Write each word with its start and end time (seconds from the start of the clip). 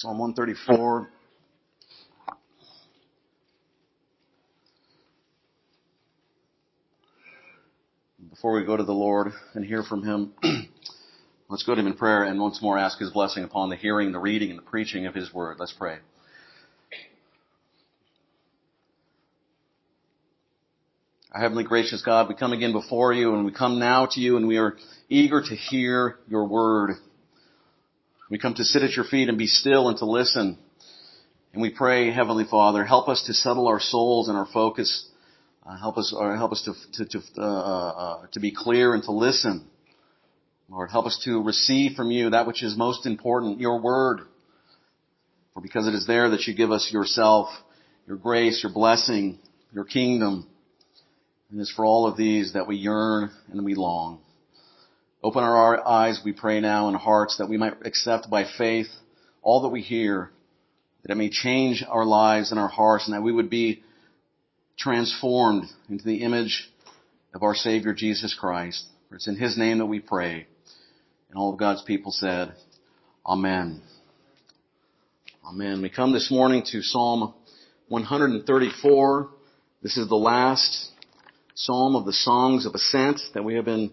Psalm 0.00 0.18
134. 0.18 1.08
Before 8.28 8.52
we 8.52 8.66
go 8.66 8.76
to 8.76 8.84
the 8.84 8.92
Lord 8.92 9.32
and 9.54 9.64
hear 9.64 9.82
from 9.82 10.02
Him, 10.02 10.34
let's 11.48 11.62
go 11.62 11.74
to 11.74 11.80
Him 11.80 11.86
in 11.86 11.94
prayer 11.94 12.24
and 12.24 12.38
once 12.38 12.60
more 12.60 12.76
ask 12.76 12.98
His 12.98 13.10
blessing 13.10 13.42
upon 13.42 13.70
the 13.70 13.76
hearing, 13.76 14.12
the 14.12 14.18
reading, 14.18 14.50
and 14.50 14.58
the 14.58 14.64
preaching 14.64 15.06
of 15.06 15.14
His 15.14 15.32
Word. 15.32 15.56
Let's 15.58 15.72
pray. 15.72 15.96
Our 21.32 21.40
heavenly 21.40 21.64
gracious 21.64 22.02
God, 22.02 22.28
we 22.28 22.34
come 22.34 22.52
again 22.52 22.72
before 22.72 23.14
you 23.14 23.34
and 23.34 23.46
we 23.46 23.52
come 23.52 23.78
now 23.78 24.08
to 24.10 24.20
you 24.20 24.36
and 24.36 24.46
we 24.46 24.58
are 24.58 24.76
eager 25.08 25.40
to 25.40 25.54
hear 25.54 26.18
your 26.28 26.46
word. 26.46 26.96
We 28.28 28.38
come 28.38 28.54
to 28.54 28.64
sit 28.64 28.82
at 28.82 28.96
your 28.96 29.04
feet 29.04 29.28
and 29.28 29.38
be 29.38 29.46
still 29.46 29.88
and 29.88 29.96
to 29.98 30.04
listen. 30.04 30.58
And 31.52 31.62
we 31.62 31.70
pray, 31.70 32.10
Heavenly 32.10 32.44
Father, 32.44 32.84
help 32.84 33.08
us 33.08 33.22
to 33.26 33.32
settle 33.32 33.68
our 33.68 33.78
souls 33.78 34.28
and 34.28 34.36
our 34.36 34.48
focus. 34.52 35.08
Uh, 35.64 35.76
help 35.78 35.96
us, 35.96 36.12
or 36.16 36.36
help 36.36 36.50
us 36.50 36.62
to 36.64 37.04
to 37.04 37.20
to, 37.20 37.22
uh, 37.38 37.42
uh, 37.42 38.26
to 38.32 38.40
be 38.40 38.52
clear 38.52 38.94
and 38.94 39.02
to 39.04 39.12
listen. 39.12 39.68
Lord, 40.68 40.90
help 40.90 41.06
us 41.06 41.20
to 41.24 41.40
receive 41.40 41.92
from 41.92 42.10
you 42.10 42.30
that 42.30 42.48
which 42.48 42.64
is 42.64 42.76
most 42.76 43.06
important, 43.06 43.60
your 43.60 43.80
word. 43.80 44.22
For 45.54 45.60
because 45.60 45.86
it 45.86 45.94
is 45.94 46.06
there 46.08 46.30
that 46.30 46.48
you 46.48 46.54
give 46.54 46.72
us 46.72 46.90
yourself, 46.92 47.48
your 48.08 48.16
grace, 48.16 48.60
your 48.64 48.72
blessing, 48.72 49.38
your 49.72 49.84
kingdom. 49.84 50.48
And 51.50 51.60
it's 51.60 51.72
for 51.72 51.84
all 51.84 52.08
of 52.08 52.16
these 52.16 52.54
that 52.54 52.66
we 52.66 52.76
yearn 52.76 53.30
and 53.52 53.64
we 53.64 53.76
long. 53.76 54.20
Open 55.22 55.42
our 55.42 55.86
eyes, 55.86 56.20
we 56.24 56.32
pray 56.32 56.60
now, 56.60 56.88
and 56.88 56.96
hearts 56.96 57.38
that 57.38 57.48
we 57.48 57.56
might 57.56 57.74
accept 57.84 58.28
by 58.28 58.44
faith 58.58 58.88
all 59.42 59.62
that 59.62 59.68
we 59.68 59.80
hear, 59.80 60.30
that 61.02 61.12
it 61.12 61.16
may 61.16 61.30
change 61.30 61.84
our 61.88 62.04
lives 62.04 62.50
and 62.50 62.60
our 62.60 62.68
hearts, 62.68 63.06
and 63.06 63.14
that 63.14 63.22
we 63.22 63.32
would 63.32 63.48
be 63.48 63.82
transformed 64.78 65.64
into 65.88 66.04
the 66.04 66.22
image 66.22 66.70
of 67.34 67.42
our 67.42 67.54
Savior 67.54 67.94
Jesus 67.94 68.34
Christ. 68.34 68.84
For 69.08 69.16
it's 69.16 69.28
in 69.28 69.36
His 69.36 69.56
name 69.56 69.78
that 69.78 69.86
we 69.86 70.00
pray. 70.00 70.46
And 71.30 71.38
all 71.38 71.52
of 71.52 71.58
God's 71.58 71.82
people 71.82 72.12
said, 72.12 72.54
Amen. 73.24 73.82
Amen. 75.44 75.80
We 75.80 75.90
come 75.90 76.12
this 76.12 76.30
morning 76.30 76.64
to 76.72 76.82
Psalm 76.82 77.34
134. 77.88 79.30
This 79.82 79.96
is 79.96 80.08
the 80.08 80.16
last 80.16 80.90
psalm 81.54 81.96
of 81.96 82.04
the 82.04 82.12
songs 82.12 82.66
of 82.66 82.74
ascent 82.74 83.20
that 83.34 83.44
we 83.44 83.54
have 83.54 83.64
been 83.64 83.92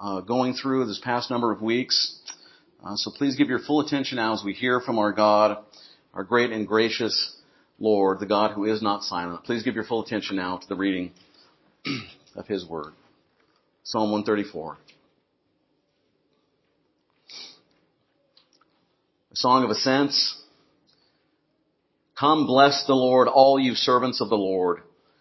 uh, 0.00 0.20
going 0.20 0.54
through 0.54 0.86
this 0.86 1.00
past 1.02 1.30
number 1.30 1.52
of 1.52 1.60
weeks. 1.60 2.18
Uh, 2.82 2.96
so 2.96 3.10
please 3.10 3.36
give 3.36 3.48
your 3.48 3.58
full 3.58 3.80
attention 3.80 4.16
now 4.16 4.32
as 4.32 4.42
we 4.42 4.54
hear 4.54 4.80
from 4.80 4.98
our 4.98 5.12
God, 5.12 5.58
our 6.14 6.24
great 6.24 6.50
and 6.50 6.66
gracious 6.66 7.36
Lord, 7.78 8.18
the 8.18 8.26
God 8.26 8.52
who 8.52 8.64
is 8.64 8.82
not 8.82 9.02
silent. 9.02 9.44
Please 9.44 9.62
give 9.62 9.74
your 9.74 9.84
full 9.84 10.02
attention 10.02 10.36
now 10.36 10.56
to 10.56 10.68
the 10.68 10.74
reading 10.74 11.12
of 12.34 12.46
His 12.46 12.66
Word. 12.66 12.92
Psalm 13.84 14.10
134. 14.10 14.78
A 19.32 19.36
song 19.36 19.64
of 19.64 19.70
ascents. 19.70 20.38
Come 22.18 22.46
bless 22.46 22.84
the 22.86 22.94
Lord, 22.94 23.28
all 23.28 23.58
you 23.58 23.74
servants 23.74 24.20
of 24.20 24.28
the 24.28 24.36
Lord 24.36 24.80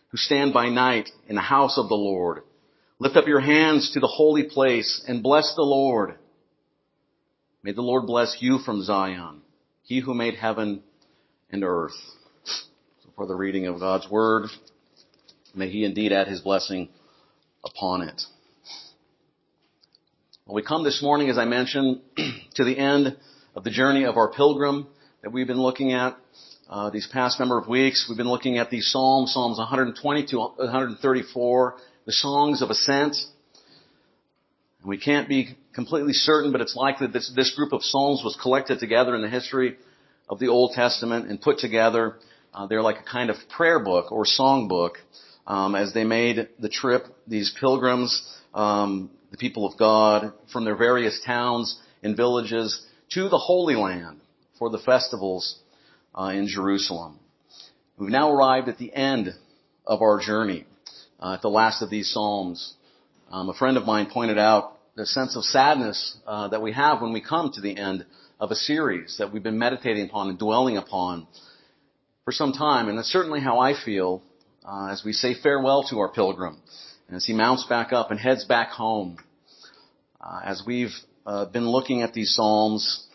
who 0.10 0.18
stand 0.18 0.54
by 0.54 0.70
night 0.70 1.10
in 1.28 1.36
the 1.36 1.42
house 1.42 1.78
of 1.78 1.88
the 1.88 1.96
Lord. 1.96 2.42
Lift 3.02 3.16
up 3.16 3.28
your 3.28 3.40
hands 3.40 3.92
to 3.94 4.02
the 4.02 4.08
holy 4.08 4.44
place 4.44 5.02
and 5.08 5.24
bless 5.24 5.54
the 5.56 5.64
Lord. 5.64 6.16
May 7.64 7.72
the 7.72 7.82
Lord 7.82 8.06
bless 8.06 8.38
you 8.42 8.60
from 8.60 8.84
Zion, 8.84 9.42
he 9.84 10.02
who 10.02 10.14
made 10.14 10.36
heaven 10.36 10.84
and 11.50 11.64
earth. 11.64 11.96
So 12.44 13.10
for 13.16 13.26
the 13.26 13.36
reading 13.36 13.68
of 13.68 13.80
God's 13.80 14.10
word, 14.10 14.50
may 15.56 15.70
he 15.70 15.86
indeed 15.86 16.12
add 16.12 16.28
his 16.28 16.42
blessing 16.42 16.90
upon 17.64 18.02
it. 18.02 18.22
Well, 20.46 20.56
we 20.56 20.62
come 20.62 20.84
this 20.84 21.02
morning, 21.02 21.30
as 21.30 21.38
I 21.38 21.46
mentioned, 21.46 22.02
to 22.56 22.66
the 22.66 22.78
end 22.78 23.16
of 23.56 23.64
the 23.64 23.72
journey 23.72 24.04
of 24.04 24.18
our 24.18 24.30
pilgrim 24.30 24.88
that 25.22 25.32
we've 25.32 25.48
been 25.48 25.62
looking 25.62 25.94
at 25.94 26.18
uh, 26.70 26.90
these 26.90 27.08
past 27.08 27.40
number 27.40 27.58
of 27.58 27.68
weeks. 27.68 28.08
We've 28.10 28.18
been 28.18 28.30
looking 28.30 28.58
at 28.58 28.70
these 28.70 28.92
Psalms, 28.92 29.34
Psalms 29.34 29.58
120 29.58 30.26
to 30.28 30.38
134, 30.38 31.76
the 32.10 32.14
songs 32.14 32.64
of 32.64 32.72
ascent. 32.72 33.16
We 34.84 34.98
can't 34.98 35.30
be 35.30 35.56
completely 35.76 36.14
certain, 36.14 36.52
but 36.52 36.60
it's 36.60 36.76
likely 36.76 37.06
that 37.06 37.14
this, 37.14 37.32
this 37.36 37.54
group 37.56 37.72
of 37.72 37.84
Psalms 37.84 38.24
was 38.26 38.36
collected 38.42 38.80
together 38.80 39.14
in 39.14 39.22
the 39.22 39.30
history 39.30 39.78
of 40.28 40.40
the 40.40 40.48
Old 40.48 40.72
Testament 40.74 41.30
and 41.30 41.40
put 41.40 41.60
together. 41.60 42.16
Uh, 42.52 42.66
they're 42.66 42.82
like 42.82 43.00
a 43.00 43.04
kind 43.04 43.30
of 43.30 43.36
prayer 43.56 43.80
book 43.80 44.12
or 44.12 44.26
song 44.26 44.68
book 44.68 44.98
um, 45.46 45.76
as 45.76 45.94
they 45.94 46.04
made 46.04 46.50
the 46.58 46.68
trip. 46.68 47.04
These 47.28 47.56
pilgrims, 47.60 48.28
um, 48.56 49.12
the 49.30 49.38
people 49.38 49.68
of 49.68 49.78
God, 49.78 50.34
from 50.52 50.66
their 50.66 50.76
various 50.76 51.22
towns 51.24 51.80
and 52.02 52.18
villages 52.18 52.88
to 53.12 53.30
the 53.30 53.38
Holy 53.38 53.76
Land 53.76 54.20
for 54.58 54.72
the 54.72 54.80
festivals 54.80 55.60
uh, 56.16 56.32
in 56.34 56.48
Jerusalem. 56.48 57.20
We've 58.00 58.10
now 58.10 58.32
arrived 58.32 58.68
at 58.68 58.80
the 58.80 58.92
end 58.96 59.36
of 59.86 60.02
our 60.02 60.20
journey, 60.20 60.66
uh, 61.22 61.34
at 61.34 61.42
the 61.42 61.50
last 61.50 61.82
of 61.82 61.90
these 61.90 62.12
Psalms. 62.12 62.74
Um, 63.32 63.50
a 63.50 63.54
friend 63.54 63.78
of 63.78 63.86
mine 63.86 64.10
pointed 64.12 64.38
out 64.38 64.78
the 64.96 65.06
sense 65.06 65.36
of 65.36 65.44
sadness 65.44 66.18
uh, 66.26 66.48
that 66.50 66.62
we 66.62 66.74
have 66.74 67.02
when 67.02 67.14
we 67.14 67.22
come 67.22 67.52
to 67.54 67.62
the 67.62 67.78
end 67.78 68.06
of 68.40 68.52
a 68.52 68.56
series 68.56 69.18
that 69.20 69.32
we've 69.32 69.44
been 69.44 69.60
meditating 69.60 70.06
upon 70.10 70.30
and 70.30 70.40
dwelling 70.40 70.78
upon 70.78 71.28
for 72.26 72.32
some 72.32 72.54
time, 72.54 72.90
and 72.90 72.98
that's 72.98 73.12
certainly 73.12 73.40
how 73.40 73.60
I 73.60 73.74
feel 73.74 74.22
uh, 74.66 74.90
as 74.92 75.04
we 75.04 75.14
say 75.14 75.34
farewell 75.34 75.84
to 75.90 76.00
our 76.00 76.10
pilgrim, 76.10 76.58
and 77.08 77.16
as 77.16 77.26
he 77.26 77.34
mounts 77.34 77.66
back 77.66 77.92
up 77.94 78.12
and 78.12 78.20
heads 78.20 78.46
back 78.46 78.70
home. 78.70 79.18
Uh, 80.22 80.42
as 80.44 80.62
we've 80.68 80.94
uh, 81.26 81.46
been 81.46 81.68
looking 81.68 82.02
at 82.02 82.14
these 82.14 82.36
Psalms, 82.36 83.08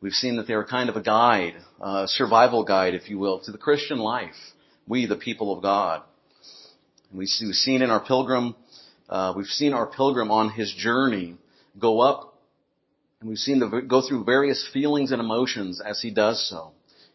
We've 0.00 0.12
seen 0.12 0.36
that 0.36 0.46
they're 0.46 0.64
kind 0.64 0.88
of 0.88 0.96
a 0.96 1.02
guide, 1.02 1.54
a 1.80 2.06
survival 2.06 2.62
guide, 2.62 2.94
if 2.94 3.10
you 3.10 3.18
will, 3.18 3.40
to 3.40 3.50
the 3.50 3.58
Christian 3.58 3.98
life. 3.98 4.36
We, 4.86 5.06
the 5.06 5.16
people 5.16 5.52
of 5.52 5.60
God. 5.60 6.02
We've 7.12 7.26
seen 7.28 7.80
in 7.80 7.90
our 7.90 8.04
pilgrim, 8.04 8.54
uh, 9.08 9.32
we've 9.34 9.46
seen 9.46 9.72
our 9.72 9.86
pilgrim 9.86 10.30
on 10.30 10.50
his 10.50 10.72
journey 10.72 11.36
go 11.78 12.00
up, 12.00 12.34
and 13.20 13.30
we've 13.30 13.38
seen 13.38 13.60
the, 13.60 13.66
go 13.66 14.06
through 14.06 14.24
various 14.24 14.68
feelings 14.74 15.10
and 15.10 15.20
emotions 15.20 15.80
as 15.80 16.02
he 16.02 16.10
does 16.10 16.46
so. 16.50 16.72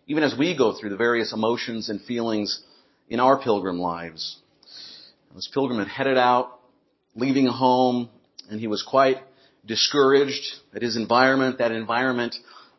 Even 0.07 0.23
as 0.23 0.35
we 0.37 0.57
go 0.57 0.73
through 0.73 0.89
the 0.89 0.97
various 0.97 1.31
emotions 1.31 1.89
and 1.89 2.01
feelings 2.01 2.63
in 3.07 3.19
our 3.19 3.39
pilgrim 3.39 3.79
lives. 3.79 4.37
This 5.35 5.49
pilgrim 5.53 5.77
had 5.77 5.87
headed 5.87 6.17
out, 6.17 6.59
leaving 7.15 7.45
home, 7.45 8.09
and 8.49 8.59
he 8.59 8.67
was 8.67 8.81
quite 8.81 9.17
discouraged 9.65 10.55
at 10.75 10.81
his 10.81 10.97
environment. 10.97 11.59
That 11.59 11.71
environment 11.71 12.35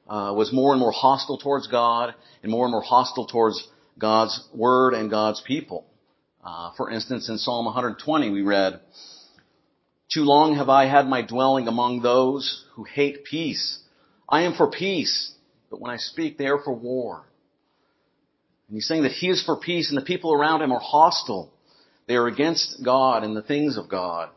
uh, 0.09 0.35
was 0.37 0.53
more 0.53 0.73
and 0.73 0.81
more 0.81 0.93
hostile 0.93 1.39
towards 1.39 1.69
God 1.69 2.15
and 2.43 2.51
more 2.51 2.65
and 2.65 2.73
more 2.73 2.83
hostile 2.83 3.27
towards 3.27 3.67
God's 3.99 4.49
word 4.53 4.95
and 4.95 5.11
God's 5.11 5.41
people. 5.41 5.87
Uh, 6.45 6.73
for 6.77 6.91
instance, 6.91 7.31
in 7.31 7.39
Psalm 7.39 7.65
120 7.65 8.29
we 8.29 8.43
read, 8.43 8.81
Too 10.13 10.25
long 10.25 10.57
have 10.57 10.69
I 10.69 10.87
had 10.87 11.07
my 11.07 11.23
dwelling 11.23 11.69
among 11.69 12.03
those 12.03 12.67
who 12.75 12.85
hate 12.85 13.25
peace. 13.25 13.79
I 14.29 14.43
am 14.43 14.55
for 14.55 14.71
peace, 14.71 15.33
but 15.71 15.81
when 15.81 15.91
I 15.91 15.97
speak, 15.97 16.37
they 16.37 16.47
are 16.47 16.63
for 16.63 16.75
war. 16.75 17.25
And 18.69 18.77
he's 18.77 18.87
saying 18.87 19.05
that 19.05 19.13
he 19.13 19.31
is 19.31 19.43
for 19.43 19.57
peace 19.57 19.89
and 19.89 19.97
the 19.97 20.05
people 20.05 20.35
around 20.35 20.61
him 20.61 20.73
are 20.73 20.81
hostile. 20.81 21.51
They 22.07 22.17
are 22.17 22.27
against 22.27 22.85
God 22.85 23.25
and 23.25 23.35
the 23.35 23.43
things 23.43 23.79
of 23.79 23.89
God. 23.89 24.29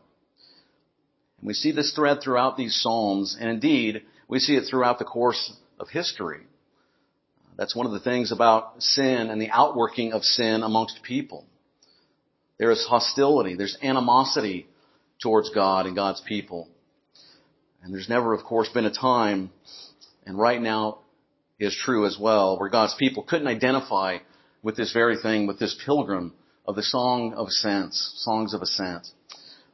And 1.40 1.46
we 1.46 1.52
see 1.52 1.72
this 1.72 1.92
thread 1.94 2.20
throughout 2.22 2.56
these 2.56 2.80
Psalms, 2.80 3.36
and 3.38 3.50
indeed, 3.50 4.02
we 4.28 4.38
see 4.38 4.54
it 4.56 4.64
throughout 4.68 4.98
the 4.98 5.04
course 5.04 5.52
of 5.78 5.88
history. 5.90 6.40
That's 7.58 7.76
one 7.76 7.86
of 7.86 7.92
the 7.92 8.00
things 8.00 8.32
about 8.32 8.82
sin 8.82 9.28
and 9.28 9.40
the 9.40 9.50
outworking 9.50 10.12
of 10.14 10.24
sin 10.24 10.62
amongst 10.62 11.02
people. 11.02 11.44
There 12.58 12.70
is 12.70 12.84
hostility, 12.88 13.54
there's 13.54 13.78
animosity 13.82 14.66
towards 15.22 15.50
God 15.50 15.86
and 15.86 15.94
God's 15.94 16.20
people. 16.20 16.68
And 17.82 17.94
there's 17.94 18.08
never, 18.08 18.34
of 18.34 18.44
course, 18.44 18.68
been 18.68 18.84
a 18.84 18.92
time, 18.92 19.50
and 20.26 20.38
right 20.38 20.60
now 20.60 20.98
is 21.58 21.76
true 21.76 22.06
as 22.06 22.18
well, 22.20 22.58
where 22.58 22.68
God's 22.68 22.94
people 22.98 23.22
couldn't 23.22 23.46
identify 23.46 24.18
with 24.62 24.76
this 24.76 24.92
very 24.92 25.16
thing, 25.16 25.46
with 25.46 25.58
this 25.58 25.80
pilgrim 25.84 26.34
of 26.66 26.74
the 26.74 26.82
song 26.82 27.34
of 27.34 27.48
ascents, 27.48 28.14
songs 28.24 28.54
of 28.54 28.62
ascent. 28.62 29.06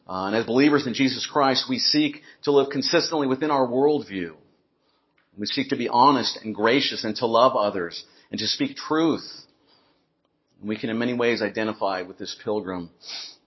Uh, 0.07 0.27
and 0.27 0.37
as 0.37 0.45
believers 0.45 0.87
in 0.87 0.95
Jesus 0.95 1.27
Christ, 1.27 1.65
we 1.69 1.79
seek 1.79 2.23
to 2.43 2.53
live 2.53 2.71
consistently 2.71 3.27
within 3.27 3.51
our 3.51 3.67
worldview. 3.67 4.35
We 5.37 5.47
seek 5.47 5.71
to 5.71 5.77
be 5.77 5.89
honest 5.89 6.39
and 6.45 6.55
gracious 6.55 7.05
and 7.05 7.17
to 7.17 7.27
love 7.27 7.57
others 7.57 8.05
and 8.31 8.39
to 8.39 8.47
speak 8.47 8.77
truth. 8.77 9.27
We 10.63 10.79
can 10.79 10.91
in 10.91 10.99
many 10.99 11.15
ways 11.15 11.43
identify 11.43 12.03
with 12.03 12.19
this 12.19 12.37
pilgrim 12.45 12.91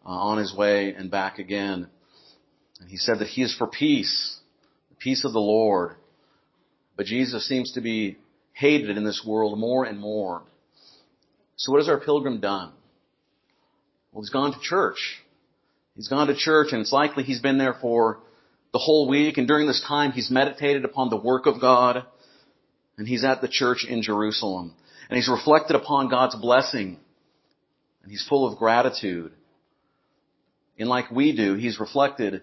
uh, 0.06 0.09
on 0.09 0.38
his 0.38 0.56
way 0.56 0.94
and 0.94 1.09
back 1.09 1.39
again. 1.39 1.88
And 2.80 2.89
he 2.89 2.98
said 2.98 3.19
that 3.19 3.27
he 3.27 3.42
is 3.42 3.56
for 3.56 3.68
peace, 3.68 4.38
the 4.89 4.95
peace 4.95 5.25
of 5.25 5.33
the 5.33 5.39
Lord. 5.39 5.95
But 6.95 7.06
Jesus 7.06 7.48
seems 7.48 7.74
to 7.74 7.81
be 7.81 8.18
hated 8.54 8.98
in 8.98 9.04
this 9.04 9.24
world 9.25 9.57
more 9.57 9.86
and 9.86 10.00
more. 10.00 10.44
So 11.56 11.71
what 11.71 11.80
has 11.80 11.89
our 11.89 12.00
pilgrim 12.00 12.39
done? 12.39 12.71
Well, 14.12 14.24
he's 14.24 14.30
gone 14.30 14.54
to 14.54 14.59
church. 14.59 15.21
He's 15.95 16.07
gone 16.07 16.27
to 16.27 16.36
church 16.36 16.69
and 16.71 16.81
it's 16.81 16.92
likely 16.92 17.24
he's 17.24 17.42
been 17.42 17.57
there 17.57 17.75
for 17.81 18.19
the 18.71 18.80
whole 18.80 19.09
week 19.09 19.38
and 19.38 19.48
during 19.48 19.65
this 19.65 19.83
time 19.88 20.12
he's 20.12 20.30
meditated 20.30 20.86
upon 20.86 21.09
the 21.09 21.18
work 21.18 21.48
of 21.48 21.59
God 21.59 22.06
and 22.98 23.07
he's 23.07 23.24
at 23.24 23.42
the 23.42 23.48
church 23.48 23.86
in 23.88 24.04
Jerusalem 24.04 24.75
and 25.09 25.18
he's 25.18 25.30
reflected 25.30 25.75
upon 25.75 26.09
God's 26.09 26.36
blessing 26.36 27.00
and 28.04 28.12
he's 28.12 28.25
full 28.27 28.50
of 28.50 28.57
gratitude. 28.57 29.31
And 30.80 30.89
like 30.89 31.12
we 31.12 31.36
do, 31.36 31.56
he's 31.56 31.80
reflected 31.80 32.42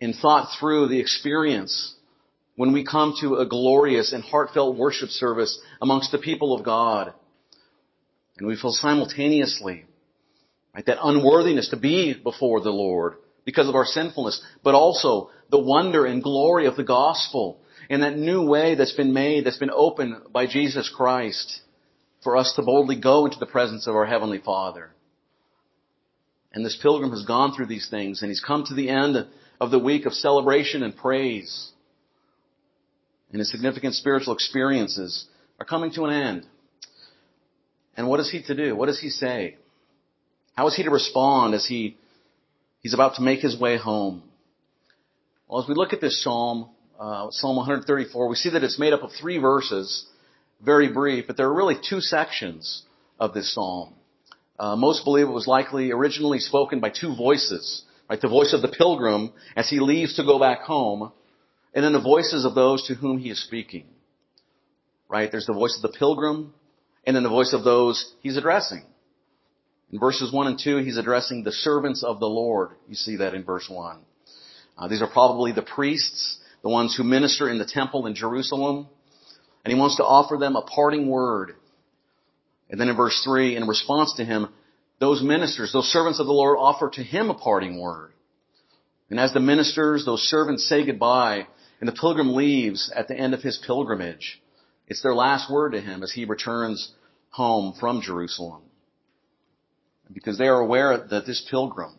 and 0.00 0.14
thought 0.14 0.48
through 0.58 0.88
the 0.88 1.00
experience 1.00 1.94
when 2.56 2.72
we 2.72 2.84
come 2.84 3.14
to 3.20 3.36
a 3.36 3.46
glorious 3.46 4.12
and 4.12 4.22
heartfelt 4.22 4.76
worship 4.76 5.10
service 5.10 5.60
amongst 5.82 6.12
the 6.12 6.18
people 6.18 6.54
of 6.54 6.64
God. 6.64 7.12
And 8.38 8.46
we 8.46 8.56
feel 8.56 8.72
simultaneously 8.72 9.84
right, 10.74 10.86
that 10.86 10.98
unworthiness 11.02 11.70
to 11.70 11.76
be 11.76 12.14
before 12.14 12.60
the 12.60 12.70
Lord 12.70 13.14
because 13.44 13.68
of 13.68 13.74
our 13.74 13.84
sinfulness, 13.84 14.42
but 14.62 14.74
also 14.74 15.30
the 15.50 15.58
wonder 15.58 16.04
and 16.04 16.22
glory 16.22 16.66
of 16.66 16.76
the 16.76 16.84
gospel 16.84 17.60
and 17.90 18.02
that 18.02 18.16
new 18.16 18.46
way 18.46 18.74
that's 18.74 18.92
been 18.92 19.12
made, 19.12 19.44
that's 19.44 19.58
been 19.58 19.70
opened 19.70 20.32
by 20.32 20.46
Jesus 20.46 20.92
Christ 20.94 21.62
for 22.28 22.36
us 22.36 22.52
to 22.56 22.62
boldly 22.62 23.00
go 23.00 23.24
into 23.24 23.38
the 23.38 23.46
presence 23.46 23.86
of 23.86 23.94
our 23.94 24.04
Heavenly 24.04 24.36
Father. 24.36 24.90
And 26.52 26.62
this 26.62 26.78
pilgrim 26.82 27.10
has 27.12 27.24
gone 27.24 27.54
through 27.54 27.68
these 27.68 27.88
things 27.88 28.20
and 28.20 28.28
he's 28.28 28.44
come 28.46 28.64
to 28.66 28.74
the 28.74 28.90
end 28.90 29.16
of 29.58 29.70
the 29.70 29.78
week 29.78 30.04
of 30.04 30.12
celebration 30.12 30.82
and 30.82 30.94
praise. 30.94 31.70
And 33.32 33.38
his 33.38 33.50
significant 33.50 33.94
spiritual 33.94 34.34
experiences 34.34 35.24
are 35.58 35.64
coming 35.64 35.90
to 35.92 36.04
an 36.04 36.12
end. 36.12 36.46
And 37.96 38.06
what 38.08 38.20
is 38.20 38.30
he 38.30 38.42
to 38.42 38.54
do? 38.54 38.76
What 38.76 38.88
does 38.88 39.00
he 39.00 39.08
say? 39.08 39.56
How 40.54 40.66
is 40.66 40.76
he 40.76 40.82
to 40.82 40.90
respond 40.90 41.54
as 41.54 41.64
he, 41.64 41.96
he's 42.82 42.92
about 42.92 43.14
to 43.14 43.22
make 43.22 43.40
his 43.40 43.58
way 43.58 43.78
home? 43.78 44.22
Well, 45.48 45.62
as 45.62 45.66
we 45.66 45.74
look 45.74 45.94
at 45.94 46.02
this 46.02 46.22
psalm, 46.22 46.68
uh, 47.00 47.28
Psalm 47.30 47.56
134, 47.56 48.28
we 48.28 48.36
see 48.36 48.50
that 48.50 48.62
it's 48.62 48.78
made 48.78 48.92
up 48.92 49.02
of 49.02 49.12
three 49.18 49.38
verses, 49.38 50.04
very 50.60 50.92
brief, 50.92 51.26
but 51.26 51.36
there 51.36 51.46
are 51.46 51.54
really 51.54 51.76
two 51.76 52.00
sections 52.00 52.82
of 53.18 53.34
this 53.34 53.54
psalm. 53.54 53.94
Uh, 54.58 54.74
most 54.76 55.04
believe 55.04 55.26
it 55.26 55.32
was 55.32 55.46
likely 55.46 55.92
originally 55.92 56.40
spoken 56.40 56.80
by 56.80 56.90
two 56.90 57.14
voices, 57.14 57.84
right? 58.10 58.20
The 58.20 58.28
voice 58.28 58.52
of 58.52 58.62
the 58.62 58.68
pilgrim 58.68 59.32
as 59.56 59.68
he 59.68 59.78
leaves 59.78 60.16
to 60.16 60.24
go 60.24 60.38
back 60.38 60.62
home, 60.62 61.12
and 61.74 61.84
then 61.84 61.92
the 61.92 62.00
voices 62.00 62.44
of 62.44 62.54
those 62.54 62.86
to 62.88 62.94
whom 62.94 63.18
he 63.18 63.30
is 63.30 63.42
speaking. 63.42 63.86
Right? 65.08 65.30
There's 65.30 65.46
the 65.46 65.54
voice 65.54 65.80
of 65.80 65.90
the 65.90 65.96
pilgrim, 65.96 66.52
and 67.06 67.14
then 67.14 67.22
the 67.22 67.28
voice 67.28 67.52
of 67.52 67.64
those 67.64 68.14
he's 68.20 68.36
addressing. 68.36 68.82
In 69.90 69.98
verses 69.98 70.32
1 70.32 70.46
and 70.48 70.58
2, 70.62 70.78
he's 70.78 70.98
addressing 70.98 71.44
the 71.44 71.52
servants 71.52 72.02
of 72.02 72.20
the 72.20 72.26
Lord. 72.26 72.70
You 72.88 72.94
see 72.94 73.16
that 73.16 73.32
in 73.32 73.44
verse 73.44 73.68
1. 73.70 73.98
Uh, 74.76 74.88
these 74.88 75.00
are 75.00 75.08
probably 75.08 75.52
the 75.52 75.62
priests, 75.62 76.38
the 76.62 76.68
ones 76.68 76.94
who 76.94 77.04
minister 77.04 77.48
in 77.48 77.58
the 77.58 77.64
temple 77.64 78.06
in 78.06 78.14
Jerusalem. 78.14 78.88
And 79.68 79.76
he 79.76 79.78
wants 79.78 79.96
to 79.96 80.02
offer 80.02 80.38
them 80.38 80.56
a 80.56 80.62
parting 80.62 81.10
word. 81.10 81.54
And 82.70 82.80
then 82.80 82.88
in 82.88 82.96
verse 82.96 83.22
3, 83.22 83.54
in 83.54 83.68
response 83.68 84.14
to 84.14 84.24
him, 84.24 84.48
those 84.98 85.22
ministers, 85.22 85.74
those 85.74 85.92
servants 85.92 86.18
of 86.18 86.24
the 86.24 86.32
Lord 86.32 86.56
offer 86.58 86.88
to 86.88 87.02
him 87.02 87.28
a 87.28 87.34
parting 87.34 87.78
word. 87.78 88.12
And 89.10 89.20
as 89.20 89.34
the 89.34 89.40
ministers, 89.40 90.06
those 90.06 90.22
servants 90.22 90.66
say 90.66 90.86
goodbye, 90.86 91.48
and 91.80 91.88
the 91.88 91.92
pilgrim 91.92 92.34
leaves 92.34 92.90
at 92.96 93.08
the 93.08 93.14
end 93.14 93.34
of 93.34 93.42
his 93.42 93.62
pilgrimage, 93.66 94.40
it's 94.86 95.02
their 95.02 95.14
last 95.14 95.52
word 95.52 95.72
to 95.72 95.82
him 95.82 96.02
as 96.02 96.12
he 96.12 96.24
returns 96.24 96.90
home 97.28 97.74
from 97.78 98.00
Jerusalem. 98.00 98.62
Because 100.10 100.38
they 100.38 100.48
are 100.48 100.60
aware 100.60 100.96
that 100.96 101.26
this 101.26 101.46
pilgrim, 101.50 101.94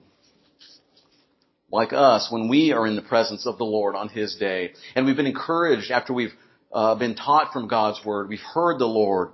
like 1.72 1.94
us, 1.94 2.30
when 2.32 2.50
we 2.50 2.72
are 2.72 2.88
in 2.88 2.96
the 2.96 3.04
presence 3.04 3.46
of 3.46 3.60
the 3.60 3.64
Lord 3.64 3.94
on 3.94 4.10
His 4.10 4.38
day, 4.38 4.74
and 4.96 5.06
we've 5.06 5.16
been 5.16 5.28
encouraged 5.28 5.92
after 5.92 6.14
we've 6.14 6.34
uh, 6.72 6.96
been 6.96 7.16
taught 7.16 7.52
from 7.54 7.68
God's 7.68 8.04
Word, 8.06 8.30
we've 8.30 8.40
heard 8.40 8.80
the 8.80 8.86
Lord, 8.86 9.32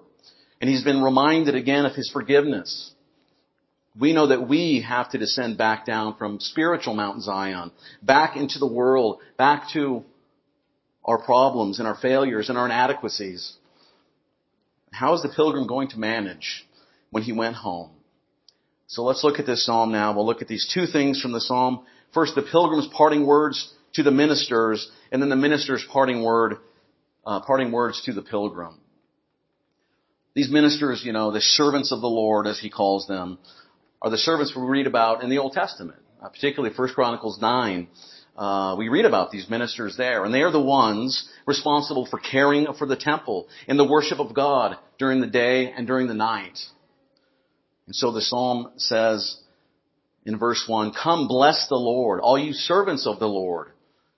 and 0.62 0.70
He's 0.70 0.84
been 0.84 1.02
reminded 1.02 1.56
again 1.56 1.86
of 1.86 1.96
His 1.96 2.10
forgiveness. 2.12 2.92
We 3.98 4.14
know 4.14 4.28
that 4.28 4.48
we 4.48 4.86
have 4.88 5.12
to 5.12 5.18
descend 5.18 5.58
back 5.58 5.86
down 5.86 6.18
from 6.18 6.40
spiritual 6.40 6.96
Mount 6.96 7.22
Zion, 7.22 7.72
back 8.02 8.36
into 8.36 8.60
the 8.60 8.68
world, 8.68 9.20
back 9.38 9.70
to 9.74 10.04
our 11.04 11.22
problems 11.22 11.80
and 11.80 11.88
our 11.88 11.96
failures 11.96 12.50
and 12.50 12.58
our 12.58 12.66
inadequacies. 12.66 13.54
How 14.92 15.14
is 15.14 15.22
the 15.22 15.30
pilgrim 15.30 15.68
going 15.68 15.90
to 15.90 16.00
manage 16.00 16.66
when 17.12 17.24
he 17.24 17.32
went 17.32 17.56
home? 17.56 17.92
So 18.88 19.04
let's 19.04 19.24
look 19.24 19.40
at 19.40 19.46
this 19.46 19.66
psalm 19.66 19.92
now. 19.92 20.14
We'll 20.14 20.26
look 20.26 20.42
at 20.42 20.48
these 20.48 20.70
two 20.74 20.86
things 20.88 21.22
from 21.22 21.32
the 21.32 21.42
psalm 21.42 21.86
First, 22.16 22.34
the 22.34 22.44
pilgrim's 22.44 22.88
parting 22.88 23.28
words 23.28 23.74
to 23.96 24.02
the 24.02 24.10
ministers, 24.10 24.90
and 25.12 25.22
then 25.22 25.28
the 25.28 25.36
minister's 25.36 25.86
parting 25.92 26.24
word, 26.24 26.56
uh, 27.26 27.42
parting 27.42 27.72
words 27.72 28.02
to 28.04 28.14
the 28.14 28.22
pilgrim. 28.22 28.80
These 30.34 30.52
ministers, 30.52 31.04
you 31.06 31.14
know, 31.14 31.32
the 31.32 31.42
servants 31.42 31.92
of 31.92 32.02
the 32.02 32.08
Lord, 32.08 32.46
as 32.46 32.60
he 32.60 32.70
calls 32.70 33.08
them, 33.08 33.40
are 34.02 34.10
the 34.10 34.18
servants 34.18 34.54
we 34.56 34.62
read 34.64 34.88
about 34.88 35.24
in 35.24 35.30
the 35.30 35.38
Old 35.38 35.54
Testament, 35.54 36.00
uh, 36.22 36.30
particularly 36.30 36.76
1 36.76 36.90
Chronicles 36.90 37.40
9. 37.42 37.88
Uh, 38.38 38.76
we 38.78 38.90
read 38.90 39.06
about 39.06 39.32
these 39.32 39.50
ministers 39.50 39.96
there, 39.96 40.26
and 40.26 40.34
they 40.34 40.42
are 40.42 40.52
the 40.52 40.62
ones 40.62 41.30
responsible 41.46 42.06
for 42.06 42.20
caring 42.20 42.68
for 42.78 42.86
the 42.86 42.98
temple 42.98 43.48
and 43.68 43.80
the 43.80 43.88
worship 43.88 44.20
of 44.20 44.34
God 44.34 44.78
during 45.00 45.22
the 45.22 45.28
day 45.28 45.72
and 45.72 45.88
during 45.88 46.08
the 46.08 46.14
night. 46.14 46.60
And 47.88 47.96
so 47.96 48.12
the 48.12 48.22
psalm 48.22 48.74
says, 48.76 49.38
in 50.26 50.38
verse 50.38 50.66
1, 50.68 50.94
Come 51.02 51.28
bless 51.28 51.68
the 51.70 51.76
Lord, 51.76 52.20
all 52.20 52.38
you 52.38 52.52
servants 52.52 53.08
of 53.08 53.20
the 53.20 53.28
Lord, 53.28 53.72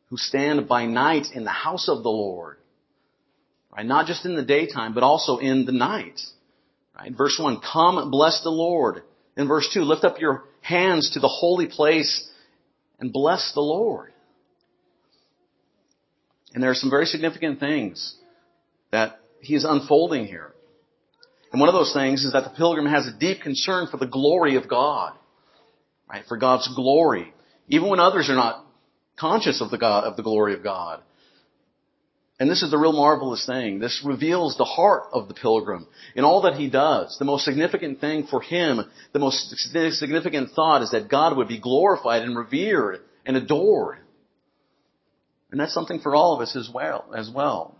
who 0.10 0.18
stand 0.18 0.68
by 0.68 0.86
night 0.86 1.27
in 1.33 1.44
the 1.44 1.50
house 1.51 1.89
of 1.89 2.01
the 2.01 2.10
Lord. 2.10 2.56
Right? 3.77 3.85
Not 3.85 4.07
just 4.07 4.25
in 4.25 4.35
the 4.35 4.44
daytime, 4.44 4.94
but 4.94 5.03
also 5.03 5.38
in 5.38 5.65
the 5.65 5.71
night. 5.71 6.19
Right? 6.97 7.15
Verse 7.15 7.38
1, 7.39 7.62
Come 7.62 8.09
bless 8.12 8.41
the 8.41 8.50
Lord. 8.50 9.03
In 9.38 9.47
verse 9.47 9.69
2, 9.71 9.81
lift 9.81 10.03
up 10.03 10.19
your 10.19 10.45
hands 10.62 11.12
to 11.12 11.19
the 11.19 11.27
holy 11.27 11.68
place 11.68 12.27
and 13.00 13.13
bless 13.13 13.53
the 13.53 13.62
Lord. 13.62 14.12
And 16.53 16.63
there 16.63 16.71
are 16.71 16.75
some 16.75 16.89
very 16.89 17.06
significant 17.06 17.59
things 17.59 18.15
that 18.91 19.19
he 19.41 19.53
is 19.53 19.63
unfolding 19.63 20.25
here. 20.25 20.53
And 21.51 21.62
one 21.62 21.69
of 21.69 21.75
those 21.75 21.93
things 21.93 22.25
is 22.25 22.34
that 22.34 22.46
the 22.46 22.50
pilgrim 22.50 22.88
has 22.88 23.05
a 23.05 23.17
deep 23.17 23.41
concern 23.41 23.88
for 23.91 23.98
the 23.98 24.07
glory 24.07 24.55
of 24.55 24.67
God 24.67 25.13
right? 26.10 26.24
For 26.27 26.38
God's 26.38 26.74
glory. 26.75 27.34
Even 27.67 27.89
when 27.89 28.00
others 28.00 28.29
are 28.29 28.36
not 28.36 28.65
conscious 29.19 29.62
of 29.62 29.72
the 29.72 29.77
God, 29.77 30.05
of 30.05 30.15
the 30.15 30.24
glory 30.24 30.53
of 30.53 30.63
God. 30.63 31.01
And 32.39 32.50
this 32.50 32.62
is 32.62 32.70
the 32.70 32.77
real 32.77 32.94
marvelous 32.94 33.46
thing. 33.48 33.79
This 33.79 34.03
reveals 34.06 34.58
the 34.58 34.65
heart 34.65 35.06
of 35.12 35.27
the 35.27 35.34
pilgrim 35.34 35.88
in 36.15 36.24
all 36.24 36.44
that 36.44 36.53
he 36.53 36.70
does. 36.70 37.17
The 37.17 37.25
most 37.25 37.46
significant 37.46 38.00
thing 38.00 38.27
for 38.27 38.41
him, 38.41 38.82
the 39.12 39.20
most 39.20 39.56
significant 39.58 40.51
thought 40.51 40.84
is 40.84 40.91
that 40.91 41.10
God 41.10 41.36
would 41.36 41.48
be 41.48 41.60
glorified 41.60 42.22
and 42.22 42.38
revered 42.38 43.01
and 43.25 43.36
adored. 43.36 43.98
And 45.50 45.60
that's 45.60 45.74
something 45.74 46.00
for 46.00 46.15
all 46.15 46.36
of 46.36 46.41
us 46.41 46.56
as 46.56 46.70
well, 46.72 47.06
as 47.15 47.32
well. 47.34 47.75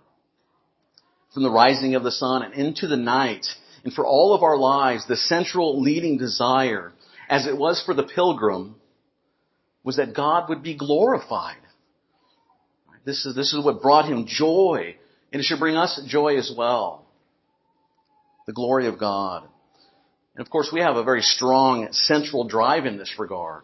From 1.34 1.44
the 1.44 1.52
rising 1.52 1.94
of 1.94 2.04
the 2.04 2.12
sun 2.12 2.42
and 2.42 2.54
into 2.54 2.88
the 2.88 2.98
night, 2.98 3.46
and 3.84 3.94
for 3.94 4.08
all 4.08 4.34
of 4.34 4.42
our 4.42 4.58
lives, 4.58 5.06
the 5.06 5.18
central 5.18 5.82
leading 5.82 6.18
desire 6.18 6.94
as 7.30 7.46
it 7.46 7.58
was 7.58 7.84
for 7.86 7.94
the 7.94 8.04
pilgrim, 8.04 8.76
was 9.84 9.98
that 9.98 10.16
God 10.16 10.50
would 10.50 10.64
be 10.64 10.76
glorified. 10.76 11.58
This 13.08 13.26
is, 13.26 13.34
this 13.38 13.54
is 13.54 13.64
what 13.64 13.82
brought 13.82 14.12
him 14.12 14.26
joy, 14.28 14.98
and 15.32 15.40
it 15.40 15.46
should 15.46 15.60
bring 15.60 15.78
us 15.78 15.98
joy 16.08 16.38
as 16.38 16.54
well. 16.56 17.06
The 18.48 18.52
glory 18.52 18.88
of 18.88 19.00
God. 19.00 19.48
And 20.36 20.46
of 20.46 20.52
course, 20.52 20.72
we 20.74 20.82
have 20.82 20.98
a 20.98 21.06
very 21.06 21.22
strong 21.22 21.88
central 21.94 22.44
drive 22.50 22.86
in 22.86 22.98
this 22.98 23.16
regard. 23.18 23.64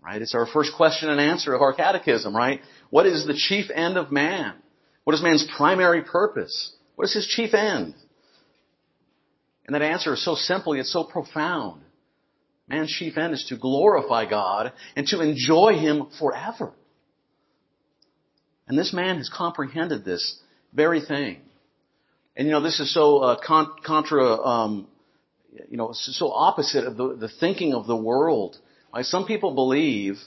Right? 0.00 0.22
It's 0.22 0.36
our 0.36 0.46
first 0.46 0.70
question 0.76 1.10
and 1.10 1.20
answer 1.20 1.52
of 1.52 1.62
our 1.62 1.74
catechism, 1.74 2.34
right? 2.34 2.60
What 2.90 3.06
is 3.06 3.26
the 3.26 3.34
chief 3.34 3.72
end 3.74 3.96
of 3.96 4.12
man? 4.12 4.54
What 5.02 5.14
is 5.14 5.22
man's 5.22 5.48
primary 5.56 6.02
purpose? 6.02 6.72
What 6.94 7.06
is 7.06 7.14
his 7.14 7.26
chief 7.26 7.54
end? 7.54 7.96
And 9.66 9.74
that 9.74 9.82
answer 9.82 10.14
is 10.14 10.24
so 10.24 10.36
simple 10.36 10.76
yet 10.76 10.86
so 10.86 11.02
profound. 11.02 11.82
Man's 12.68 12.92
chief 12.92 13.18
end 13.18 13.34
is 13.34 13.46
to 13.48 13.56
glorify 13.56 14.30
God 14.30 14.72
and 14.94 15.08
to 15.08 15.22
enjoy 15.22 15.72
Him 15.74 16.06
forever. 16.20 16.72
And 18.68 18.78
this 18.78 18.92
man 18.92 19.18
has 19.18 19.28
comprehended 19.28 20.04
this 20.04 20.38
very 20.72 21.00
thing. 21.00 21.40
And 22.36 22.46
you 22.46 22.52
know, 22.52 22.62
this 22.62 22.80
is 22.80 22.92
so 22.92 23.18
uh, 23.18 23.36
contra, 23.40 24.36
um, 24.36 24.88
you 25.68 25.76
know, 25.76 25.90
so 25.92 26.32
opposite 26.32 26.84
of 26.84 26.96
the, 26.96 27.16
the 27.16 27.28
thinking 27.28 27.74
of 27.74 27.86
the 27.86 27.96
world. 27.96 28.56
Some 29.02 29.26
people 29.26 29.54
believe, 29.54 30.18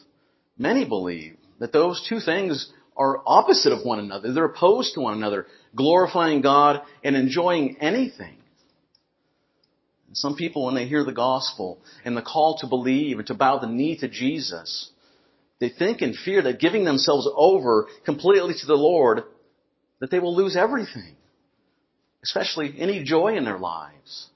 many 0.57 0.85
believe, 0.85 1.37
that 1.59 1.71
those 1.71 2.05
two 2.07 2.19
things 2.19 2.71
are 2.97 3.21
opposite 3.25 3.71
of 3.71 3.85
one 3.85 3.99
another. 3.99 4.33
They're 4.33 4.45
opposed 4.45 4.95
to 4.95 5.01
one 5.01 5.15
another, 5.15 5.47
glorifying 5.75 6.41
God 6.41 6.81
and 7.03 7.15
enjoying 7.15 7.77
anything. 7.79 8.37
Some 10.13 10.35
people, 10.35 10.65
when 10.65 10.75
they 10.75 10.87
hear 10.87 11.03
the 11.03 11.11
gospel 11.11 11.79
and 12.05 12.15
the 12.15 12.21
call 12.21 12.57
to 12.59 12.67
believe 12.67 13.17
and 13.17 13.27
to 13.27 13.33
bow 13.33 13.59
the 13.59 13.67
knee 13.67 13.97
to 13.97 14.07
Jesus, 14.07 14.89
they 15.59 15.69
think 15.69 16.01
and 16.01 16.15
fear 16.15 16.41
that 16.41 16.59
giving 16.59 16.83
themselves 16.83 17.27
over 17.33 17.87
completely 18.05 18.53
to 18.59 18.65
the 18.65 18.75
Lord, 18.75 19.23
that 19.99 20.11
they 20.11 20.19
will 20.19 20.35
lose 20.35 20.55
everything, 20.55 21.15
especially 22.23 22.75
any 22.77 23.03
joy 23.03 23.35
in 23.37 23.45
their 23.45 23.57
lives. 23.57 24.27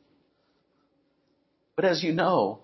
But 1.76 1.86
as 1.86 2.04
you 2.04 2.14
know, 2.14 2.60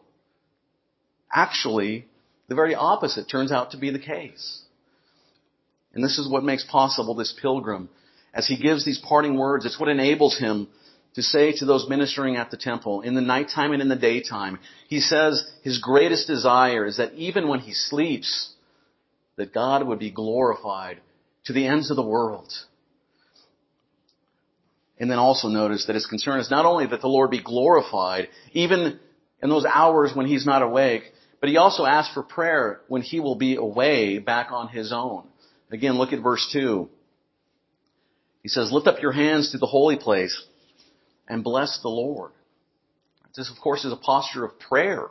actually, 1.33 2.07
the 2.47 2.55
very 2.55 2.75
opposite 2.75 3.29
turns 3.29 3.51
out 3.51 3.71
to 3.71 3.77
be 3.77 3.89
the 3.89 3.99
case. 3.99 4.61
And 5.93 6.03
this 6.03 6.17
is 6.17 6.29
what 6.29 6.43
makes 6.43 6.65
possible 6.65 7.15
this 7.15 7.37
pilgrim. 7.41 7.89
As 8.33 8.47
he 8.47 8.57
gives 8.57 8.83
these 8.83 8.99
parting 8.99 9.37
words, 9.37 9.65
it's 9.65 9.79
what 9.79 9.89
enables 9.89 10.37
him 10.37 10.67
to 11.15 11.21
say 11.21 11.53
to 11.53 11.65
those 11.65 11.87
ministering 11.89 12.35
at 12.35 12.51
the 12.51 12.57
temple 12.57 13.01
in 13.01 13.15
the 13.15 13.21
nighttime 13.21 13.71
and 13.71 13.81
in 13.81 13.87
the 13.87 13.95
daytime. 13.95 14.59
He 14.87 14.99
says 14.99 15.49
his 15.63 15.79
greatest 15.79 16.27
desire 16.27 16.85
is 16.85 16.97
that 16.97 17.13
even 17.13 17.47
when 17.47 17.61
he 17.61 17.73
sleeps, 17.73 18.51
that 19.37 19.53
God 19.53 19.85
would 19.87 19.99
be 19.99 20.11
glorified 20.11 20.99
to 21.45 21.53
the 21.53 21.67
ends 21.67 21.89
of 21.89 21.95
the 21.95 22.03
world. 22.03 22.51
And 24.97 25.09
then 25.09 25.19
also 25.19 25.47
notice 25.47 25.85
that 25.85 25.95
his 25.95 26.05
concern 26.05 26.39
is 26.39 26.51
not 26.51 26.65
only 26.65 26.85
that 26.87 27.01
the 27.01 27.07
Lord 27.07 27.31
be 27.31 27.41
glorified, 27.41 28.29
even 28.53 28.99
in 29.41 29.49
those 29.49 29.65
hours 29.65 30.11
when 30.13 30.25
he's 30.25 30.45
not 30.45 30.61
awake, 30.61 31.03
but 31.39 31.49
he 31.49 31.57
also 31.57 31.85
asks 31.85 32.13
for 32.13 32.23
prayer 32.23 32.81
when 32.87 33.01
he 33.01 33.19
will 33.19 33.35
be 33.35 33.55
away 33.55 34.19
back 34.19 34.51
on 34.51 34.69
his 34.69 34.91
own. 34.93 35.27
Again, 35.71 35.97
look 35.97 36.13
at 36.13 36.23
verse 36.23 36.49
2. 36.51 36.89
He 38.41 38.49
says, 38.49 38.71
lift 38.71 38.87
up 38.87 39.01
your 39.01 39.11
hands 39.11 39.51
to 39.51 39.57
the 39.57 39.65
holy 39.65 39.97
place 39.97 40.45
and 41.27 41.43
bless 41.43 41.79
the 41.81 41.89
Lord. 41.89 42.31
This, 43.35 43.51
of 43.51 43.61
course, 43.61 43.83
is 43.83 43.91
a 43.91 43.97
posture 43.97 44.45
of 44.45 44.59
prayer. 44.59 45.07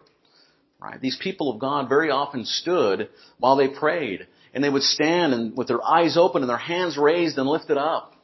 Right? 0.81 1.01
These 1.01 1.19
people 1.23 1.51
of 1.51 1.61
God 1.61 1.89
very 1.89 2.11
often 2.11 2.45
stood 2.45 3.09
while 3.39 3.57
they 3.57 3.69
prayed, 3.69 4.27
and 4.53 4.63
they 4.63 4.69
would 4.69 4.83
stand 4.83 5.33
and 5.33 5.57
with 5.57 5.69
their 5.69 5.83
eyes 5.83 6.17
open 6.17 6.43
and 6.43 6.51
their 6.51 6.57
hands 6.57 6.97
raised 6.97 7.39
and 7.39 7.49
lifted 7.49 7.77
up. 7.77 8.15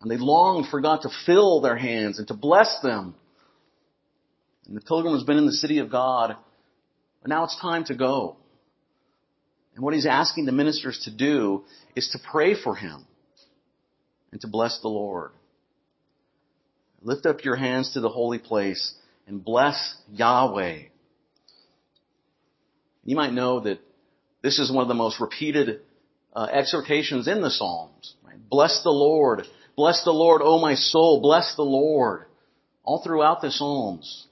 And 0.00 0.10
they 0.10 0.16
longed 0.16 0.66
for 0.68 0.80
God 0.80 1.02
to 1.02 1.10
fill 1.26 1.60
their 1.60 1.76
hands 1.76 2.18
and 2.18 2.26
to 2.28 2.34
bless 2.34 2.80
them. 2.82 3.14
And 4.66 4.76
the 4.76 4.80
pilgrim 4.80 5.14
has 5.14 5.24
been 5.24 5.36
in 5.36 5.46
the 5.46 5.52
city 5.52 5.78
of 5.78 5.90
God, 5.90 6.36
but 7.20 7.28
now 7.28 7.44
it's 7.44 7.60
time 7.60 7.84
to 7.84 7.94
go. 7.94 8.36
And 9.74 9.84
what 9.84 9.94
he's 9.94 10.06
asking 10.06 10.46
the 10.46 10.52
ministers 10.52 11.00
to 11.04 11.10
do 11.10 11.64
is 11.94 12.08
to 12.10 12.18
pray 12.30 12.54
for 12.54 12.74
him 12.74 13.06
and 14.32 14.40
to 14.40 14.48
bless 14.48 14.80
the 14.80 14.88
Lord. 14.88 15.32
Lift 17.02 17.26
up 17.26 17.44
your 17.44 17.56
hands 17.56 17.94
to 17.94 18.00
the 18.00 18.08
holy 18.08 18.38
place 18.38 18.94
and 19.26 19.44
bless 19.44 19.96
Yahweh. 20.12 20.82
You 23.04 23.16
might 23.16 23.32
know 23.32 23.60
that 23.60 23.80
this 24.42 24.58
is 24.58 24.70
one 24.70 24.82
of 24.82 24.88
the 24.88 24.94
most 24.94 25.20
repeated 25.20 25.80
uh, 26.34 26.48
exhortations 26.50 27.26
in 27.26 27.40
the 27.40 27.50
Psalms. 27.50 28.14
Right? 28.24 28.36
Bless 28.48 28.82
the 28.82 28.90
Lord. 28.90 29.44
Bless 29.76 30.04
the 30.04 30.12
Lord, 30.12 30.42
O 30.44 30.58
my 30.58 30.74
soul. 30.74 31.20
Bless 31.20 31.54
the 31.56 31.62
Lord. 31.62 32.26
All 32.84 33.02
throughout 33.02 33.40
the 33.40 33.50
Psalms. 33.50 34.26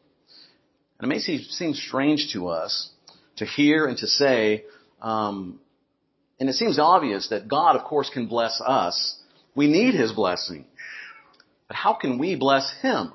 And 0.99 1.11
it 1.11 1.15
may 1.15 1.21
seem 1.21 1.75
strange 1.75 2.33
to 2.33 2.49
us 2.49 2.91
to 3.37 3.47
hear 3.47 3.87
and 3.87 3.97
to 3.99 4.07
say, 4.07 4.65
um, 5.01 5.61
and 6.41 6.49
it 6.49 6.55
seems 6.55 6.79
obvious 6.79 7.29
that 7.29 7.49
God, 7.49 7.77
of 7.77 7.85
course, 7.85 8.11
can 8.11 8.27
bless 8.27 8.61
us. 8.61 9.19
We 9.55 9.69
need 9.69 9.95
His 9.95 10.13
blessing. 10.13 10.67
But 11.69 11.77
how 11.77 11.93
can 11.93 12.19
we 12.19 12.35
bless 12.35 12.75
Him? 12.81 13.13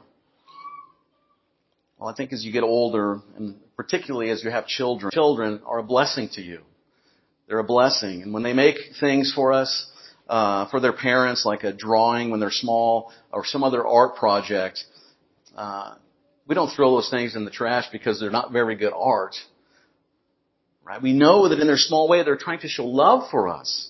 Well, 2.00 2.10
I 2.10 2.14
think 2.14 2.32
as 2.32 2.46
you 2.46 2.52
get 2.52 2.64
older, 2.64 3.22
and 3.36 3.56
particularly 3.76 4.30
as 4.30 4.44
you 4.44 4.52
have 4.52 4.68
children, 4.68 5.12
children 5.12 5.62
are 5.66 5.80
a 5.80 5.84
blessing 5.84 6.30
to 6.34 6.42
you. 6.42 6.60
They're 7.48 7.60
a 7.60 7.64
blessing. 7.64 8.22
And 8.22 8.34
when 8.34 8.44
they 8.44 8.54
make 8.54 8.78
things 9.00 9.34
for 9.36 9.52
us, 9.52 9.90
uh, 10.30 10.70
for 10.70 10.80
their 10.80 10.94
parents, 10.94 11.46
like 11.46 11.64
a 11.64 11.74
drawing 11.74 12.30
when 12.30 12.40
they're 12.40 12.52
small, 12.52 13.12
or 13.32 13.44
some 13.46 13.64
other 13.64 13.86
art 13.86 14.16
project, 14.16 14.84
uh, 15.56 15.96
we 16.48 16.56
don't 16.56 16.70
throw 16.70 16.92
those 16.92 17.10
things 17.10 17.36
in 17.36 17.46
the 17.46 17.52
trash 17.52 17.86
because 17.92 18.20
they're 18.20 18.32
not 18.32 18.52
very 18.52 18.76
good 18.76 18.94
art. 18.96 19.36
Right? 20.84 21.02
We 21.02 21.14
know 21.14 21.50
that 21.50 21.60
in 21.60 21.68
their 21.68 21.78
small 21.78 22.08
way 22.08 22.24
they're 22.24 22.36
trying 22.36 22.60
to 22.60 22.68
show 22.68 22.86
love 22.86 23.30
for 23.32 23.48
us. 23.48 23.90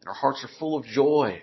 And 0.00 0.08
our 0.08 0.14
hearts 0.14 0.44
are 0.44 0.58
full 0.58 0.76
of 0.76 0.84
joy 0.84 1.42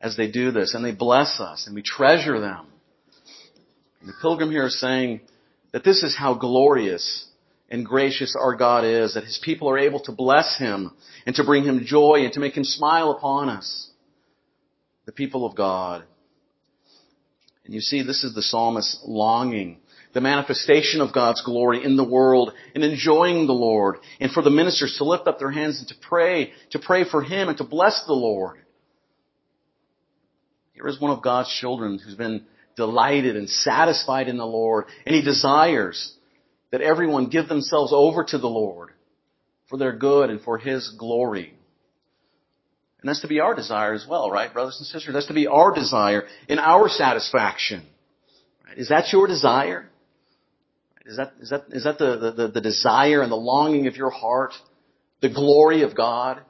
as 0.00 0.16
they 0.16 0.30
do 0.30 0.50
this 0.50 0.74
and 0.74 0.84
they 0.84 0.92
bless 0.92 1.40
us 1.40 1.66
and 1.66 1.74
we 1.74 1.82
treasure 1.82 2.40
them. 2.40 2.66
And 4.00 4.08
the 4.08 4.14
pilgrim 4.20 4.50
here 4.50 4.66
is 4.66 4.80
saying 4.80 5.20
that 5.72 5.84
this 5.84 6.02
is 6.02 6.16
how 6.16 6.34
glorious 6.34 7.26
and 7.68 7.84
gracious 7.84 8.36
our 8.40 8.54
God 8.54 8.84
is, 8.84 9.14
that 9.14 9.24
His 9.24 9.40
people 9.42 9.68
are 9.68 9.78
able 9.78 10.00
to 10.00 10.12
bless 10.12 10.58
Him 10.58 10.92
and 11.26 11.34
to 11.36 11.44
bring 11.44 11.64
Him 11.64 11.84
joy 11.84 12.20
and 12.24 12.32
to 12.34 12.40
make 12.40 12.56
Him 12.56 12.64
smile 12.64 13.10
upon 13.10 13.48
us. 13.48 13.90
The 15.06 15.12
people 15.12 15.44
of 15.44 15.56
God. 15.56 16.04
And 17.64 17.74
you 17.74 17.80
see, 17.80 18.02
this 18.02 18.22
is 18.22 18.34
the 18.34 18.42
psalmist's 18.42 19.02
longing, 19.04 19.78
the 20.14 20.20
manifestation 20.20 21.00
of 21.00 21.12
God's 21.12 21.42
glory 21.42 21.84
in 21.84 21.96
the 21.96 22.08
world 22.08 22.52
and 22.74 22.84
enjoying 22.84 23.46
the 23.46 23.52
Lord 23.52 23.96
and 24.20 24.30
for 24.30 24.42
the 24.42 24.50
ministers 24.50 24.96
to 24.98 25.04
lift 25.04 25.26
up 25.26 25.38
their 25.38 25.50
hands 25.50 25.80
and 25.80 25.88
to 25.88 25.94
pray, 26.00 26.52
to 26.70 26.78
pray 26.78 27.04
for 27.04 27.22
Him 27.22 27.48
and 27.48 27.58
to 27.58 27.64
bless 27.64 28.04
the 28.06 28.12
Lord. 28.12 28.58
Here 30.76 30.86
is 30.88 31.00
one 31.00 31.10
of 31.10 31.22
God's 31.22 31.48
children 31.58 31.98
who's 31.98 32.14
been 32.14 32.44
delighted 32.76 33.34
and 33.34 33.48
satisfied 33.48 34.28
in 34.28 34.36
the 34.36 34.46
Lord, 34.46 34.84
and 35.06 35.14
he 35.14 35.22
desires 35.22 36.12
that 36.70 36.82
everyone 36.82 37.30
give 37.30 37.48
themselves 37.48 37.92
over 37.94 38.24
to 38.24 38.38
the 38.38 38.46
Lord 38.46 38.90
for 39.68 39.78
their 39.78 39.96
good 39.96 40.28
and 40.28 40.40
for 40.42 40.58
his 40.58 40.94
glory. 40.98 41.54
And 43.00 43.08
that's 43.08 43.22
to 43.22 43.28
be 43.28 43.40
our 43.40 43.54
desire 43.54 43.94
as 43.94 44.06
well, 44.08 44.30
right, 44.30 44.52
brothers 44.52 44.76
and 44.78 44.86
sisters? 44.86 45.14
That's 45.14 45.28
to 45.28 45.34
be 45.34 45.46
our 45.46 45.72
desire 45.72 46.24
in 46.48 46.58
our 46.58 46.88
satisfaction. 46.88 47.86
Is 48.76 48.90
that 48.90 49.12
your 49.12 49.26
desire? 49.26 49.88
Is 51.06 51.16
that, 51.16 51.32
is 51.40 51.50
that, 51.50 51.64
is 51.70 51.84
that 51.84 51.98
the, 51.98 52.34
the, 52.36 52.48
the 52.48 52.60
desire 52.60 53.22
and 53.22 53.32
the 53.32 53.36
longing 53.36 53.86
of 53.86 53.96
your 53.96 54.10
heart? 54.10 54.52
The 55.22 55.30
glory 55.30 55.82
of 55.82 55.96
God? 55.96 56.42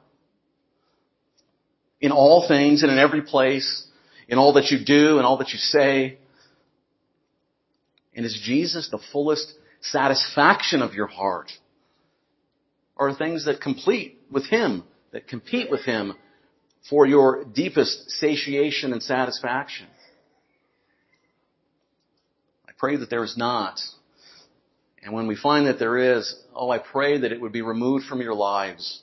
In 2.01 2.11
all 2.11 2.47
things 2.47 2.83
and 2.83 2.91
in 2.91 2.97
every 2.97 3.21
place? 3.21 3.86
In 4.27 4.37
all 4.37 4.53
that 4.53 4.71
you 4.71 4.83
do 4.83 5.17
and 5.17 5.25
all 5.25 5.37
that 5.37 5.49
you 5.49 5.57
say? 5.57 6.17
And 8.15 8.25
is 8.25 8.39
Jesus 8.43 8.89
the 8.89 8.99
fullest 9.11 9.53
satisfaction 9.81 10.81
of 10.81 10.93
your 10.93 11.07
heart? 11.07 11.51
Or 12.95 13.13
things 13.13 13.45
that 13.45 13.61
complete 13.61 14.19
with 14.31 14.47
Him, 14.47 14.83
that 15.11 15.27
compete 15.27 15.69
with 15.69 15.85
Him 15.85 16.15
for 16.89 17.05
your 17.05 17.45
deepest 17.45 18.09
satiation 18.11 18.91
and 18.91 19.03
satisfaction? 19.03 19.87
I 22.67 22.71
pray 22.77 22.97
that 22.97 23.09
there 23.09 23.23
is 23.23 23.37
not. 23.37 23.79
And 25.03 25.13
when 25.13 25.27
we 25.27 25.35
find 25.35 25.67
that 25.67 25.79
there 25.79 26.17
is, 26.17 26.35
oh, 26.55 26.69
I 26.69 26.79
pray 26.79 27.19
that 27.19 27.31
it 27.31 27.39
would 27.39 27.53
be 27.53 27.61
removed 27.61 28.05
from 28.07 28.19
your 28.19 28.33
lives. 28.33 29.01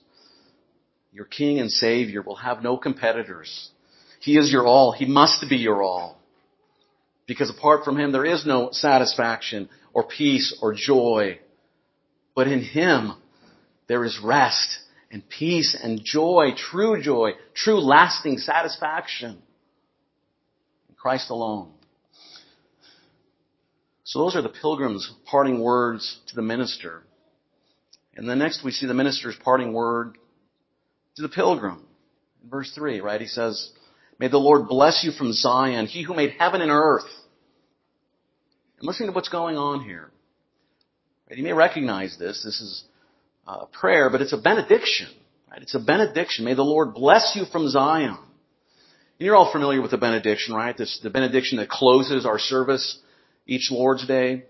Your 1.12 1.24
King 1.24 1.60
and 1.60 1.70
Savior 1.70 2.20
will 2.20 2.34
have 2.36 2.62
no 2.62 2.76
competitors. 2.76 3.70
He 4.24 4.38
is 4.38 4.50
your 4.50 4.66
all. 4.66 4.92
He 4.92 5.04
must 5.04 5.44
be 5.50 5.56
your 5.58 5.82
all. 5.82 6.18
Because 7.26 7.50
apart 7.50 7.84
from 7.84 7.98
Him, 7.98 8.10
there 8.10 8.24
is 8.24 8.46
no 8.46 8.70
satisfaction 8.72 9.68
or 9.92 10.04
peace 10.04 10.58
or 10.62 10.72
joy. 10.72 11.38
But 12.34 12.48
in 12.48 12.62
Him, 12.62 13.12
there 13.86 14.02
is 14.02 14.18
rest 14.24 14.78
and 15.10 15.22
peace 15.28 15.76
and 15.80 16.02
joy, 16.02 16.52
true 16.56 17.02
joy, 17.02 17.32
true 17.52 17.78
lasting 17.78 18.38
satisfaction. 18.38 19.42
In 20.88 20.94
Christ 20.96 21.28
alone. 21.28 21.72
So 24.04 24.20
those 24.20 24.36
are 24.36 24.42
the 24.42 24.48
pilgrim's 24.48 25.12
parting 25.26 25.60
words 25.60 26.18
to 26.28 26.34
the 26.34 26.42
minister. 26.42 27.02
And 28.16 28.26
then 28.26 28.38
next 28.38 28.64
we 28.64 28.70
see 28.70 28.86
the 28.86 28.94
minister's 28.94 29.36
parting 29.44 29.74
word 29.74 30.16
to 31.16 31.22
the 31.22 31.28
pilgrim. 31.28 31.84
Verse 32.48 32.72
3, 32.74 33.00
right? 33.00 33.20
He 33.20 33.26
says, 33.26 33.70
May 34.18 34.28
the 34.28 34.38
Lord 34.38 34.68
bless 34.68 35.02
you 35.04 35.12
from 35.12 35.32
Zion, 35.32 35.86
He 35.86 36.02
who 36.02 36.14
made 36.14 36.34
heaven 36.38 36.60
and 36.60 36.70
earth. 36.70 37.10
And 38.78 38.86
listen 38.86 39.06
to 39.06 39.12
what's 39.12 39.28
going 39.28 39.56
on 39.56 39.80
here. 39.84 40.10
You 41.30 41.42
may 41.42 41.52
recognize 41.52 42.16
this. 42.18 42.42
This 42.44 42.60
is 42.60 42.84
a 43.46 43.66
prayer, 43.66 44.10
but 44.10 44.20
it's 44.20 44.32
a 44.32 44.38
benediction. 44.38 45.08
Right? 45.50 45.62
It's 45.62 45.74
a 45.74 45.80
benediction. 45.80 46.44
May 46.44 46.54
the 46.54 46.62
Lord 46.62 46.94
bless 46.94 47.32
you 47.34 47.44
from 47.46 47.68
Zion. 47.68 48.18
And 49.18 49.26
you're 49.26 49.36
all 49.36 49.52
familiar 49.52 49.80
with 49.80 49.90
the 49.90 49.98
benediction, 49.98 50.54
right? 50.54 50.76
This 50.76 51.00
the 51.02 51.10
benediction 51.10 51.58
that 51.58 51.68
closes 51.68 52.26
our 52.26 52.38
service 52.38 52.98
each 53.46 53.70
Lord's 53.70 54.06
Day. 54.06 54.44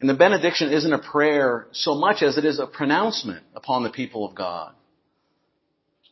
And 0.00 0.08
the 0.08 0.14
benediction 0.14 0.72
isn't 0.72 0.92
a 0.92 0.98
prayer 0.98 1.68
so 1.72 1.94
much 1.94 2.22
as 2.22 2.36
it 2.36 2.44
is 2.44 2.58
a 2.58 2.66
pronouncement 2.66 3.44
upon 3.54 3.82
the 3.82 3.90
people 3.90 4.26
of 4.26 4.34
God. 4.34 4.72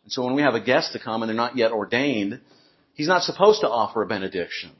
And 0.04 0.12
so 0.12 0.24
when 0.24 0.34
we 0.34 0.42
have 0.42 0.54
a 0.54 0.60
guest 0.60 0.92
to 0.92 1.00
come 1.00 1.22
and 1.22 1.28
they're 1.28 1.36
not 1.36 1.56
yet 1.56 1.72
ordained, 1.72 2.40
he's 3.00 3.09
not 3.09 3.23
supposed 3.23 3.62
to 3.62 3.66
offer 3.66 4.02
a 4.02 4.07
benediction. 4.07 4.71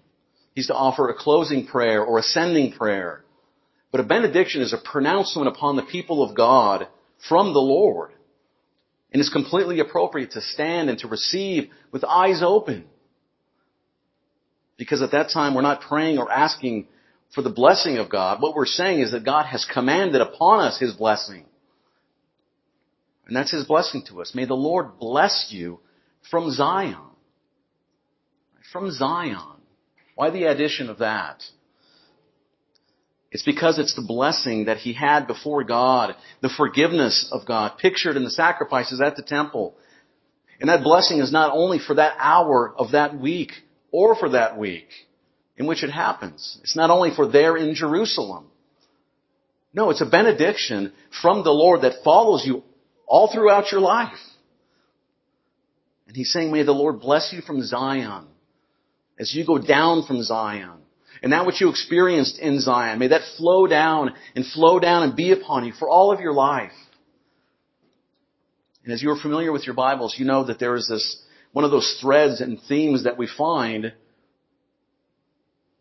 He's 0.55 0.67
to 0.67 0.75
offer 0.75 1.09
a 1.09 1.15
closing 1.15 1.67
prayer 1.67 2.05
or 2.05 2.19
a 2.19 2.23
sending 2.23 2.71
prayer. 2.71 3.25
But 3.91 4.03
a 4.03 4.05
benediction 4.05 4.61
is 4.61 4.75
a 4.75 4.91
pronouncement 4.93 5.49
upon 5.49 5.77
the 5.77 5.85
people 5.85 6.23
of 6.23 6.37
God 6.37 6.87
from 7.31 7.55
the 7.55 7.61
Lord. 7.61 8.11
And 9.11 9.21
it's 9.21 9.33
completely 9.33 9.81
appropriate 9.81 10.33
to 10.33 10.43
stand 10.43 10.91
and 10.91 10.99
to 10.99 11.09
receive 11.09 11.71
with 11.93 12.05
eyes 12.05 12.43
open. 12.45 12.85
Because 14.77 15.01
at 15.01 15.13
that 15.13 15.31
time 15.33 15.55
we're 15.55 15.63
not 15.63 15.81
praying 15.81 16.19
or 16.19 16.31
asking 16.31 16.89
for 17.35 17.41
the 17.41 17.49
blessing 17.49 17.97
of 17.97 18.11
God. 18.11 18.43
What 18.43 18.55
we're 18.55 18.67
saying 18.67 19.01
is 19.01 19.13
that 19.13 19.25
God 19.25 19.47
has 19.47 19.65
commanded 19.65 20.21
upon 20.21 20.61
us 20.61 20.79
His 20.79 20.93
blessing. 20.93 21.47
And 23.27 23.35
that's 23.35 23.53
His 23.53 23.65
blessing 23.65 24.05
to 24.09 24.21
us. 24.21 24.35
May 24.35 24.45
the 24.45 24.53
Lord 24.53 24.99
bless 24.99 25.47
you 25.49 25.81
from 26.31 26.51
Zion. 26.51 27.10
From 28.73 28.91
Zion. 28.91 29.61
Why 30.15 30.31
the 30.31 30.45
addition 30.45 30.91
of 30.91 30.99
that? 30.99 31.43
It's 33.33 33.43
because 33.43 33.79
it's 33.79 33.95
the 33.95 34.07
blessing 34.07 34.65
that 34.65 34.79
he 34.79 34.93
had 34.93 35.27
before 35.27 35.63
God, 35.65 36.17
the 36.41 36.49
forgiveness 36.49 37.29
of 37.33 37.47
God, 37.47 37.79
pictured 37.79 38.17
in 38.17 38.25
the 38.25 38.31
sacrifices 38.31 39.01
at 39.01 39.17
the 39.17 39.23
temple. 39.23 39.77
And 40.61 40.69
that 40.69 40.83
blessing 40.83 41.21
is 41.21 41.33
not 41.33 41.53
only 41.53 41.79
for 41.79 41.95
that 41.95 42.17
hour 42.19 42.73
of 42.77 42.93
that 42.93 43.19
week 43.19 43.53
or 43.93 44.15
for 44.15 44.31
that 44.31 44.59
week 44.59 44.89
in 45.57 45.67
which 45.67 45.85
it 45.85 45.91
happens. 45.91 46.59
It's 46.63 46.77
not 46.77 46.91
only 46.91 47.11
for 47.15 47.27
there 47.27 47.57
in 47.57 47.75
Jerusalem. 47.75 48.47
No, 49.73 49.91
it's 49.91 50.01
a 50.01 50.07
benediction 50.07 50.93
from 51.23 51.45
the 51.45 51.53
Lord 51.53 51.83
that 51.83 52.03
follows 52.05 52.45
you 52.45 52.65
all 53.07 53.33
throughout 53.33 53.71
your 53.71 53.81
life. 53.81 54.19
And 56.09 56.17
he's 56.17 56.33
saying, 56.33 56.51
may 56.51 56.65
the 56.65 56.73
Lord 56.73 57.01
bless 57.01 57.33
you 57.33 57.41
from 57.41 57.63
Zion 57.63 58.27
as 59.21 59.35
you 59.35 59.45
go 59.45 59.59
down 59.59 60.05
from 60.07 60.23
Zion. 60.23 60.79
And 61.23 61.33
that 61.33 61.45
which 61.45 61.61
you 61.61 61.69
experienced 61.69 62.39
in 62.39 62.59
Zion, 62.61 62.99
may 62.99 63.09
that 63.09 63.37
flow 63.37 63.67
down 63.67 64.15
and 64.35 64.47
flow 64.47 64.81
down 64.81 65.03
and 65.03 65.15
be 65.15 65.33
upon 65.33 65.67
you 65.67 65.73
for 65.79 65.89
all 65.89 66.13
of 66.13 66.21
your 66.21 66.33
life. 66.33 66.73
And 68.83 68.95
as 68.95 69.03
you're 69.03 69.21
familiar 69.21 69.53
with 69.53 69.67
your 69.67 69.75
Bibles, 69.75 70.17
you 70.19 70.25
know 70.25 70.45
that 70.45 70.59
there 70.59 70.75
is 70.75 70.89
this, 70.89 71.23
one 71.53 71.67
of 71.67 71.71
those 71.71 71.99
threads 72.01 72.41
and 72.41 72.59
themes 72.67 73.05
that 73.05 73.19
we 73.19 73.29
find 73.29 73.93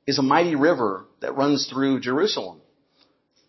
is 0.05 0.19
a 0.19 0.24
mighty 0.24 0.55
river 0.55 1.05
that 1.22 1.38
runs 1.38 1.69
through 1.72 2.01
Jerusalem. 2.01 2.60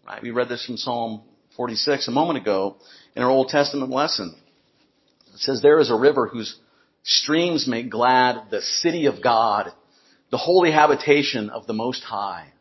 Right? 0.07 0.23
We 0.23 0.31
read 0.31 0.49
this 0.49 0.65
from 0.65 0.77
Psalm 0.77 1.23
46 1.57 2.07
a 2.07 2.13
moment 2.13 2.39
ago 2.39 2.77
in 3.17 3.25
our 3.25 3.31
Old 3.31 3.49
Testament 3.49 3.91
lesson. 3.91 4.37
It 5.35 5.41
says, 5.41 5.61
there 5.61 5.81
is 5.81 5.91
a 5.91 5.97
river 5.97 6.29
whose 6.29 6.57
streams 7.03 7.67
make 7.67 7.91
glad 7.91 8.51
the 8.51 8.61
city 8.61 9.07
of 9.07 9.23
God, 9.23 9.73
the 10.31 10.39
holy 10.39 10.71
habitation 10.71 11.51
of 11.51 11.67
the 11.67 11.73
Most 11.73 12.03
High. 12.03 12.53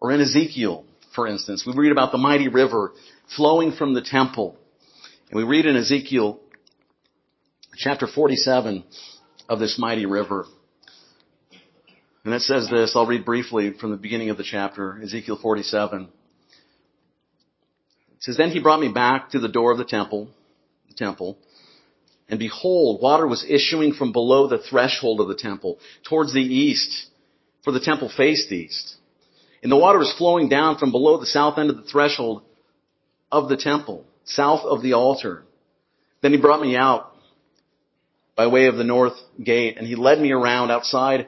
Or 0.00 0.10
in 0.12 0.20
Ezekiel, 0.20 0.84
for 1.14 1.26
instance, 1.26 1.64
we 1.66 1.74
read 1.74 1.92
about 1.92 2.12
the 2.12 2.18
mighty 2.18 2.48
river 2.48 2.92
flowing 3.36 3.72
from 3.72 3.94
the 3.94 4.02
temple. 4.02 4.56
And 5.30 5.36
we 5.36 5.44
read 5.44 5.66
in 5.66 5.76
Ezekiel 5.76 6.40
chapter 7.76 8.06
47 8.06 8.84
of 9.48 9.58
this 9.58 9.78
mighty 9.78 10.06
river. 10.06 10.46
And 12.24 12.34
it 12.34 12.42
says 12.42 12.68
this, 12.70 12.92
I'll 12.94 13.06
read 13.06 13.24
briefly 13.24 13.72
from 13.78 13.90
the 13.90 13.96
beginning 13.96 14.30
of 14.30 14.36
the 14.36 14.44
chapter, 14.44 15.00
Ezekiel 15.02 15.38
47. 15.40 16.02
It 16.02 16.08
says, 18.20 18.36
Then 18.36 18.50
he 18.50 18.60
brought 18.60 18.80
me 18.80 18.88
back 18.92 19.30
to 19.30 19.38
the 19.38 19.48
door 19.48 19.72
of 19.72 19.78
the 19.78 19.84
temple, 19.84 20.28
the 20.88 20.94
temple, 20.94 21.38
and 22.30 22.38
behold, 22.38 23.02
water 23.02 23.26
was 23.26 23.44
issuing 23.46 23.92
from 23.92 24.12
below 24.12 24.46
the 24.46 24.58
threshold 24.58 25.20
of 25.20 25.26
the 25.26 25.34
temple 25.34 25.78
towards 26.08 26.32
the 26.32 26.40
east, 26.40 27.08
for 27.64 27.72
the 27.72 27.80
temple 27.80 28.08
faced 28.08 28.52
east. 28.52 28.96
And 29.62 29.70
the 29.70 29.76
water 29.76 29.98
was 29.98 30.14
flowing 30.16 30.48
down 30.48 30.78
from 30.78 30.92
below 30.92 31.18
the 31.18 31.26
south 31.26 31.58
end 31.58 31.70
of 31.70 31.76
the 31.76 31.90
threshold 31.90 32.42
of 33.32 33.48
the 33.48 33.56
temple, 33.56 34.04
south 34.24 34.60
of 34.60 34.80
the 34.80 34.92
altar. 34.92 35.42
Then 36.22 36.32
he 36.32 36.38
brought 36.38 36.62
me 36.62 36.76
out 36.76 37.12
by 38.36 38.46
way 38.46 38.66
of 38.66 38.76
the 38.76 38.84
north 38.84 39.18
gate, 39.42 39.76
and 39.76 39.86
he 39.86 39.96
led 39.96 40.20
me 40.20 40.30
around 40.30 40.70
outside, 40.70 41.26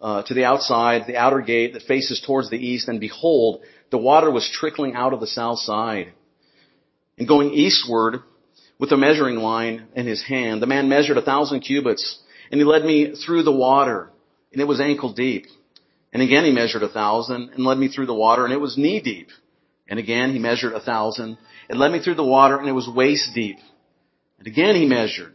uh, 0.00 0.22
to 0.22 0.32
the 0.32 0.44
outside, 0.44 1.02
the 1.08 1.16
outer 1.16 1.40
gate 1.40 1.72
that 1.72 1.82
faces 1.82 2.22
towards 2.24 2.50
the 2.50 2.56
east, 2.56 2.88
and 2.88 3.00
behold, 3.00 3.62
the 3.90 3.98
water 3.98 4.30
was 4.30 4.48
trickling 4.48 4.94
out 4.94 5.12
of 5.12 5.20
the 5.20 5.26
south 5.26 5.58
side. 5.58 6.12
And 7.18 7.26
going 7.26 7.52
eastward 7.52 8.20
with 8.78 8.92
a 8.92 8.96
measuring 8.96 9.36
line 9.36 9.88
in 9.94 10.06
his 10.06 10.22
hand, 10.22 10.60
the 10.60 10.66
man 10.66 10.88
measured 10.88 11.16
a 11.16 11.22
thousand 11.22 11.60
cubits 11.60 12.18
and 12.50 12.60
he 12.60 12.64
led 12.64 12.84
me 12.84 13.14
through 13.14 13.42
the 13.42 13.52
water 13.52 14.10
and 14.52 14.60
it 14.60 14.66
was 14.66 14.80
ankle 14.80 15.12
deep. 15.12 15.46
And 16.12 16.22
again 16.22 16.44
he 16.44 16.52
measured 16.52 16.82
a 16.82 16.88
thousand 16.88 17.50
and 17.50 17.64
led 17.64 17.78
me 17.78 17.88
through 17.88 18.06
the 18.06 18.14
water 18.14 18.44
and 18.44 18.52
it 18.52 18.60
was 18.60 18.78
knee 18.78 19.00
deep. 19.00 19.28
And 19.88 19.98
again 19.98 20.32
he 20.32 20.38
measured 20.38 20.72
a 20.72 20.80
thousand 20.80 21.38
and 21.68 21.78
led 21.78 21.92
me 21.92 22.00
through 22.00 22.14
the 22.16 22.24
water 22.24 22.58
and 22.58 22.68
it 22.68 22.72
was 22.72 22.88
waist 22.88 23.30
deep. 23.34 23.58
And 24.38 24.46
again 24.46 24.74
he 24.76 24.86
measured. 24.86 25.34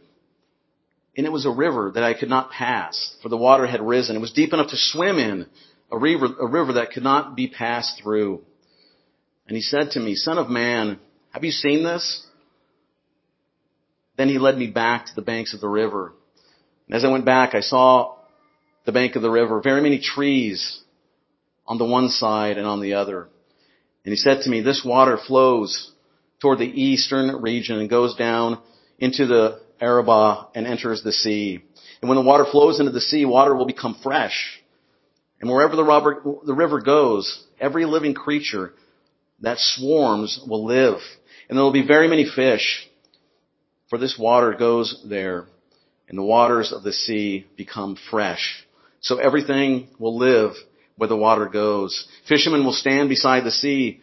And 1.16 1.26
it 1.26 1.32
was 1.32 1.44
a 1.44 1.50
river 1.50 1.90
that 1.94 2.04
I 2.04 2.14
could 2.14 2.30
not 2.30 2.50
pass, 2.50 3.14
for 3.22 3.28
the 3.28 3.36
water 3.36 3.66
had 3.66 3.82
risen. 3.82 4.16
It 4.16 4.20
was 4.20 4.32
deep 4.32 4.54
enough 4.54 4.70
to 4.70 4.76
swim 4.78 5.18
in, 5.18 5.46
a 5.90 5.98
river, 5.98 6.26
a 6.40 6.46
river 6.46 6.74
that 6.74 6.92
could 6.92 7.02
not 7.02 7.36
be 7.36 7.48
passed 7.48 8.00
through. 8.02 8.40
And 9.46 9.54
he 9.54 9.60
said 9.60 9.90
to 9.90 10.00
me, 10.00 10.14
Son 10.14 10.38
of 10.38 10.48
man, 10.48 10.98
have 11.32 11.44
you 11.44 11.50
seen 11.50 11.84
this? 11.84 12.26
Then 14.22 14.28
he 14.28 14.38
led 14.38 14.56
me 14.56 14.68
back 14.68 15.06
to 15.06 15.14
the 15.16 15.20
banks 15.20 15.52
of 15.52 15.60
the 15.60 15.68
river. 15.68 16.12
And 16.86 16.94
as 16.94 17.04
I 17.04 17.10
went 17.10 17.24
back, 17.24 17.56
I 17.56 17.60
saw 17.60 18.18
the 18.84 18.92
bank 18.92 19.16
of 19.16 19.22
the 19.22 19.28
river, 19.28 19.60
very 19.60 19.80
many 19.80 19.98
trees 19.98 20.80
on 21.66 21.76
the 21.76 21.84
one 21.84 22.08
side 22.08 22.56
and 22.56 22.64
on 22.64 22.80
the 22.80 22.94
other. 22.94 23.26
And 24.04 24.12
he 24.12 24.16
said 24.16 24.42
to 24.42 24.48
me, 24.48 24.60
this 24.60 24.84
water 24.84 25.18
flows 25.26 25.90
toward 26.40 26.60
the 26.60 26.66
eastern 26.66 27.42
region 27.42 27.80
and 27.80 27.90
goes 27.90 28.14
down 28.14 28.62
into 28.96 29.26
the 29.26 29.60
Arabah 29.80 30.50
and 30.54 30.68
enters 30.68 31.02
the 31.02 31.10
sea. 31.10 31.60
And 32.00 32.08
when 32.08 32.14
the 32.14 32.22
water 32.22 32.44
flows 32.44 32.78
into 32.78 32.92
the 32.92 33.00
sea, 33.00 33.24
water 33.24 33.56
will 33.56 33.66
become 33.66 33.98
fresh. 34.04 34.62
And 35.40 35.50
wherever 35.50 35.74
the, 35.74 36.38
the 36.46 36.54
river 36.54 36.80
goes, 36.80 37.44
every 37.58 37.86
living 37.86 38.14
creature 38.14 38.72
that 39.40 39.58
swarms 39.58 40.38
will 40.46 40.64
live. 40.64 40.98
And 41.48 41.58
there 41.58 41.64
will 41.64 41.72
be 41.72 41.84
very 41.84 42.06
many 42.06 42.24
fish, 42.24 42.88
for 43.92 43.98
this 43.98 44.16
water 44.18 44.54
goes 44.54 45.02
there, 45.04 45.44
and 46.08 46.16
the 46.16 46.22
waters 46.22 46.72
of 46.72 46.82
the 46.82 46.94
sea 46.94 47.46
become 47.58 47.94
fresh. 48.10 48.66
So 49.02 49.18
everything 49.18 49.88
will 49.98 50.16
live 50.16 50.52
where 50.96 51.10
the 51.10 51.16
water 51.16 51.44
goes. 51.44 52.08
Fishermen 52.26 52.64
will 52.64 52.72
stand 52.72 53.10
beside 53.10 53.44
the 53.44 53.50
sea 53.50 54.00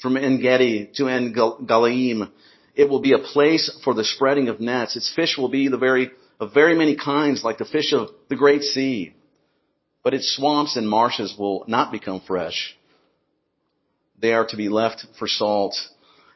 from 0.00 0.16
En 0.16 0.40
Gedi 0.40 0.88
to 0.94 1.08
En 1.08 1.34
Galim. 1.34 2.30
It 2.76 2.88
will 2.88 3.00
be 3.00 3.12
a 3.12 3.18
place 3.18 3.76
for 3.82 3.92
the 3.92 4.04
spreading 4.04 4.46
of 4.46 4.60
nets. 4.60 4.94
Its 4.94 5.12
fish 5.12 5.36
will 5.36 5.48
be 5.48 5.66
the 5.66 5.76
very, 5.76 6.12
of 6.38 6.54
very 6.54 6.76
many 6.76 6.94
kinds, 6.94 7.42
like 7.42 7.58
the 7.58 7.64
fish 7.64 7.92
of 7.92 8.10
the 8.28 8.36
great 8.36 8.62
sea. 8.62 9.16
But 10.04 10.14
its 10.14 10.36
swamps 10.36 10.76
and 10.76 10.88
marshes 10.88 11.34
will 11.36 11.64
not 11.66 11.90
become 11.90 12.20
fresh. 12.24 12.78
They 14.20 14.32
are 14.32 14.46
to 14.46 14.56
be 14.56 14.68
left 14.68 15.06
for 15.18 15.26
salt. 15.26 15.74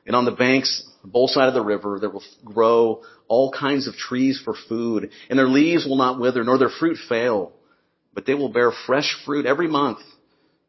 And 0.05 0.17
on 0.17 0.25
the 0.25 0.33
banks, 0.33 0.83
both 1.11 1.31
side 1.31 1.49
of 1.49 1.55
the 1.55 1.63
river, 1.63 1.99
there 2.01 2.11
will 2.11 2.23
grow 2.45 3.03
all 3.29 3.53
kinds 3.53 3.87
of 3.87 3.95
trees 3.95 4.41
for 4.43 4.55
food, 4.69 5.11
and 5.29 5.39
their 5.39 5.49
leaves 5.49 5.87
will 5.87 5.97
not 5.97 6.19
wither, 6.19 6.45
nor 6.45 6.59
their 6.59 6.71
fruit 6.71 6.99
fail, 7.09 7.53
but 8.15 8.27
they 8.27 8.35
will 8.35 8.49
bear 8.49 8.73
fresh 8.87 9.17
fruit 9.25 9.45
every 9.45 9.69
month, 9.69 9.99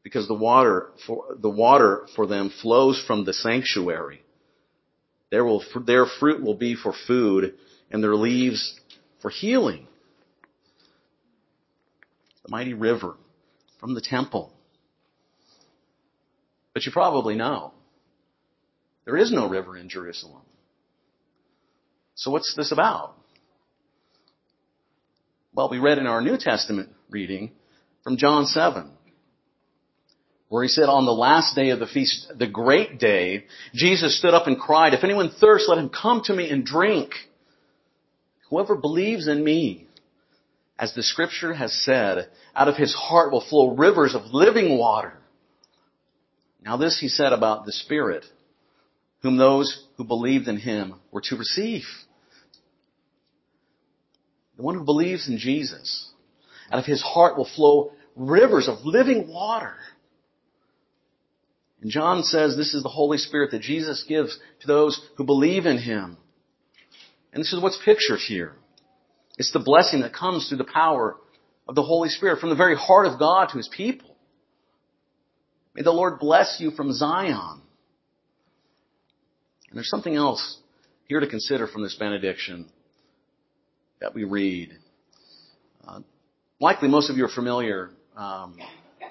because 0.04 0.28
the 0.28 0.34
water 0.34 0.90
for, 1.08 1.36
the 1.40 1.50
water 1.50 2.08
for 2.16 2.28
them 2.28 2.52
flows 2.62 3.02
from 3.08 3.26
the 3.26 3.34
sanctuary. 3.34 4.22
Will, 5.32 5.64
their 5.86 6.06
fruit 6.06 6.42
will 6.42 6.56
be 6.56 6.76
for 6.76 6.94
food, 7.08 7.56
and 7.92 8.02
their 8.02 8.16
leaves 8.16 8.80
for 9.22 9.30
healing. 9.30 9.88
The 12.44 12.52
mighty 12.52 12.74
river 12.74 13.16
from 13.80 13.96
the 13.96 14.02
temple. 14.02 14.54
But 16.74 16.86
you 16.86 16.92
probably 16.92 17.36
know 17.36 17.75
there 19.06 19.18
is 19.18 19.32
no 19.32 19.48
river 19.48 19.78
in 19.78 19.88
Jerusalem. 19.88 20.42
So 22.16 22.32
what's 22.32 22.56
this 22.56 22.72
about? 22.72 23.16
Well, 25.54 25.70
we 25.70 25.80
read 25.80 26.00
in 26.00 26.08
our 26.08 26.22
New 26.22 26.38
Testament 26.38 26.90
reading 27.10 27.52
from 28.04 28.18
John 28.18 28.46
7, 28.46 28.92
where 30.50 30.64
he 30.64 30.70
said, 30.70 30.90
on 30.90 31.06
the 31.06 31.12
last 31.12 31.56
day 31.56 31.70
of 31.70 31.80
the 31.80 31.88
feast, 31.88 32.32
the 32.38 32.48
great 32.48 33.00
day, 33.00 33.46
Jesus 33.74 34.18
stood 34.18 34.34
up 34.34 34.48
and 34.48 34.60
cried, 34.60 34.94
if 34.94 35.04
anyone 35.04 35.30
thirsts, 35.30 35.70
let 35.70 35.78
him 35.78 35.90
come 35.90 36.22
to 36.26 36.34
me 36.34 36.50
and 36.50 36.66
drink. 36.66 37.12
Whoever 38.50 38.76
believes 38.76 39.28
in 39.28 39.44
me, 39.44 39.88
as 40.78 40.94
the 40.94 41.04
scripture 41.04 41.54
has 41.54 41.74
said, 41.84 42.30
out 42.56 42.68
of 42.68 42.76
his 42.76 42.94
heart 42.94 43.32
will 43.32 43.46
flow 43.48 43.76
rivers 43.76 44.14
of 44.14 44.34
living 44.34 44.78
water. 44.78 45.14
Now 46.64 46.78
this 46.78 47.00
he 47.00 47.08
said 47.08 47.34
about 47.34 47.66
the 47.66 47.72
Spirit 47.72 48.26
whom 49.26 49.38
those 49.38 49.84
who 49.98 50.04
believed 50.04 50.48
in 50.48 50.58
him 50.58 50.94
were 51.12 51.22
to 51.22 51.36
receive. 51.36 51.82
The 54.56 54.62
one 54.62 54.76
who 54.76 54.84
believes 54.84 55.28
in 55.28 55.40
Jesus. 55.40 56.12
Out 56.72 56.78
of 56.78 56.86
his 56.86 57.02
heart 57.02 57.36
will 57.36 57.50
flow 57.56 57.92
rivers 58.16 58.68
of 58.68 58.86
living 58.86 59.28
water. 59.28 59.74
And 61.82 61.90
John 61.90 62.22
says 62.22 62.56
this 62.56 62.76
is 62.76 62.84
the 62.84 62.90
Holy 62.90 63.18
Spirit 63.18 63.50
that 63.50 63.64
Jesus 63.64 64.06
gives 64.08 64.38
to 64.62 64.68
those 64.68 65.04
who 65.18 65.24
believe 65.24 65.66
in 65.66 65.80
him. 65.80 66.18
And 67.34 67.42
this 67.42 67.52
is 67.52 67.60
what's 67.60 67.82
pictured 67.84 68.20
here. 68.20 68.54
It's 69.40 69.52
the 69.52 69.60
blessing 69.60 70.02
that 70.02 70.14
comes 70.14 70.48
through 70.48 70.60
the 70.60 70.66
power 70.66 71.18
of 71.68 71.74
the 71.74 71.82
Holy 71.82 72.10
Spirit 72.10 72.40
from 72.40 72.50
the 72.50 72.56
very 72.56 72.76
heart 72.76 73.08
of 73.08 73.18
God 73.18 73.50
to 73.50 73.58
his 73.58 73.70
people. 73.76 74.16
May 75.74 75.82
the 75.82 75.92
Lord 75.92 76.20
bless 76.20 76.58
you 76.60 76.70
from 76.70 76.94
Zion. 76.94 77.64
And 79.76 79.80
there's 79.82 79.90
something 79.90 80.16
else 80.16 80.58
here 81.04 81.20
to 81.20 81.28
consider 81.28 81.68
from 81.68 81.84
this 81.84 81.96
benediction 81.96 82.70
that 84.00 84.16
we 84.16 84.24
read. 84.24 84.72
Uh, 85.86 86.00
likely 86.62 86.88
most 86.88 87.10
of 87.10 87.18
you 87.18 87.26
are 87.26 87.30
familiar. 87.30 87.90
Um, 88.16 88.58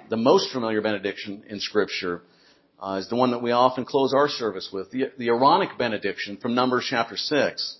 the 0.08 0.16
most 0.16 0.54
familiar 0.54 0.80
benediction 0.80 1.44
in 1.50 1.60
Scripture 1.60 2.22
uh, 2.80 2.94
is 2.94 3.10
the 3.10 3.14
one 3.14 3.32
that 3.32 3.42
we 3.42 3.50
often 3.50 3.84
close 3.84 4.14
our 4.14 4.26
service 4.26 4.70
with, 4.72 4.90
the, 4.90 5.12
the 5.18 5.28
Aaronic 5.28 5.76
benediction 5.76 6.38
from 6.38 6.54
Numbers 6.54 6.86
chapter 6.88 7.18
6 7.18 7.78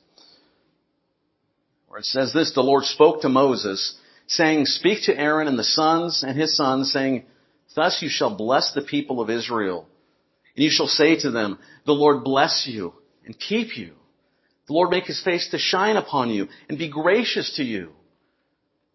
where 1.88 2.01
it 2.01 2.05
says 2.05 2.35
this, 2.35 2.53
the 2.53 2.61
Lord 2.61 2.85
spoke 2.85 3.23
to 3.23 3.31
Moses, 3.31 3.97
saying, 4.27 4.66
Speak 4.66 5.05
to 5.05 5.18
Aaron 5.18 5.49
and 5.49 5.59
the 5.59 5.64
sons 5.64 6.23
and 6.23 6.38
his 6.38 6.55
sons, 6.55 6.92
saying, 6.92 7.25
Thus 7.75 8.03
you 8.03 8.11
shall 8.11 8.37
bless 8.37 8.75
the 8.75 8.83
people 8.83 9.23
of 9.23 9.31
Israel. 9.31 9.88
And 10.57 10.64
you 10.64 10.71
shall 10.71 10.87
say 10.87 11.17
to 11.21 11.31
them, 11.31 11.59
The 11.87 11.93
Lord 11.93 12.25
bless 12.25 12.67
you 12.67 12.95
and 13.25 13.38
keep 13.38 13.77
you. 13.77 13.95
The 14.67 14.73
Lord 14.73 14.90
make 14.90 15.05
his 15.05 15.23
face 15.23 15.49
to 15.51 15.59
shine 15.59 15.97
upon 15.97 16.31
you 16.31 16.49
and 16.69 16.79
be 16.79 16.88
gracious 16.88 17.57
to 17.57 17.64
you. 17.64 17.90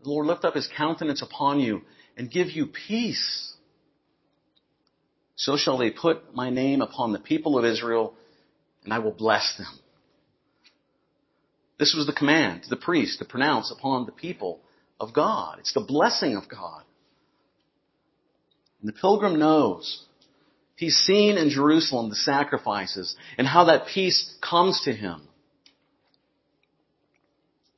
The 0.04 0.10
Lord 0.10 0.26
lift 0.28 0.45
up 0.45 0.56
his 0.56 0.69
countenance 0.76 1.22
upon 1.22 1.60
you 1.60 1.82
and 2.17 2.32
give 2.32 2.50
you 2.50 2.67
peace. 2.67 3.54
So 5.36 5.58
shall 5.58 5.78
they 5.78 5.91
put 5.91 6.34
my 6.34 6.50
name 6.50 6.82
upon 6.82 7.13
the 7.13 7.19
people 7.19 7.58
of 7.58 7.65
Israel 7.65 8.13
and 8.84 8.93
I 8.93 9.00
will 9.00 9.12
bless 9.12 9.56
them. 9.58 9.80
This 11.78 11.93
was 11.95 12.08
the 12.08 12.13
command 12.13 12.63
to 12.63 12.69
the 12.69 12.76
priest 12.76 13.19
to 13.19 13.26
pronounce 13.26 13.72
upon 13.72 14.06
the 14.06 14.12
people 14.12 14.60
of 15.00 15.13
God. 15.13 15.60
It's 15.60 15.74
the 15.74 15.80
blessing 15.80 16.36
of 16.36 16.50
God. 16.50 16.84
And 18.82 18.89
the 18.89 19.00
pilgrim 19.00 19.39
knows. 19.39 20.06
He's 20.80 20.96
seen 20.96 21.38
in 21.38 21.50
Jerusalem 21.50 22.08
the 22.08 22.15
sacrifices 22.15 23.13
and 23.38 23.46
how 23.46 23.65
that 23.65 23.88
peace 23.88 24.34
comes 24.42 24.80
to 24.86 24.94
him. 24.94 25.28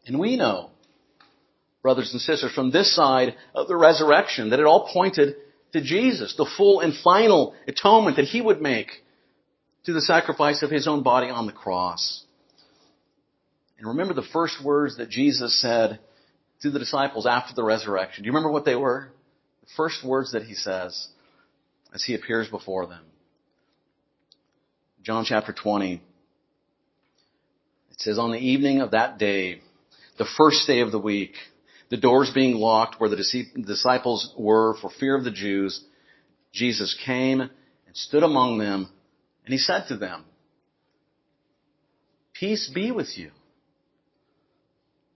And 0.05 0.19
we 0.19 0.35
know, 0.35 0.69
brothers 1.81 2.11
and 2.11 2.21
sisters, 2.21 2.51
from 2.53 2.69
this 2.69 2.95
side 2.95 3.33
of 3.55 3.67
the 3.67 3.75
resurrection 3.75 4.51
that 4.51 4.59
it 4.59 4.67
all 4.67 4.87
pointed 4.93 5.35
to 5.73 5.81
Jesus, 5.81 6.35
the 6.37 6.49
full 6.57 6.79
and 6.79 6.93
final 6.95 7.55
atonement 7.67 8.17
that 8.17 8.25
he 8.25 8.39
would 8.39 8.61
make 8.61 9.03
to 9.85 9.93
the 9.93 10.01
sacrifice 10.01 10.61
of 10.61 10.69
his 10.69 10.87
own 10.87 11.01
body 11.01 11.31
on 11.31 11.47
the 11.47 11.51
cross. 11.51 12.23
And 13.79 13.87
remember 13.87 14.13
the 14.13 14.21
first 14.31 14.63
words 14.63 14.97
that 14.97 15.09
Jesus 15.09 15.59
said 15.59 15.99
to 16.61 16.69
the 16.69 16.77
disciples 16.77 17.25
after 17.25 17.55
the 17.55 17.63
resurrection. 17.63 18.21
Do 18.21 18.27
you 18.27 18.31
remember 18.31 18.51
what 18.51 18.65
they 18.65 18.75
were? 18.75 19.07
The 19.61 19.71
first 19.75 20.05
words 20.05 20.33
that 20.33 20.43
he 20.43 20.53
says 20.53 21.07
as 21.93 22.03
he 22.03 22.15
appears 22.15 22.47
before 22.47 22.87
them. 22.87 23.03
John 25.03 25.25
chapter 25.25 25.53
20. 25.53 25.95
It 25.95 26.01
says, 27.99 28.17
on 28.17 28.31
the 28.31 28.37
evening 28.37 28.81
of 28.81 28.91
that 28.91 29.17
day, 29.17 29.61
the 30.17 30.27
first 30.37 30.67
day 30.67 30.81
of 30.81 30.91
the 30.91 30.99
week, 30.99 31.33
the 31.89 31.97
doors 31.97 32.31
being 32.33 32.55
locked 32.55 32.99
where 32.99 33.09
the 33.09 33.45
disciples 33.65 34.33
were 34.37 34.77
for 34.79 34.89
fear 34.89 35.17
of 35.17 35.23
the 35.23 35.31
Jews, 35.31 35.83
Jesus 36.53 36.97
came 37.05 37.41
and 37.41 37.49
stood 37.93 38.23
among 38.23 38.57
them 38.57 38.89
and 39.45 39.51
he 39.51 39.57
said 39.57 39.85
to 39.87 39.97
them, 39.97 40.25
peace 42.33 42.71
be 42.73 42.91
with 42.91 43.17
you. 43.17 43.31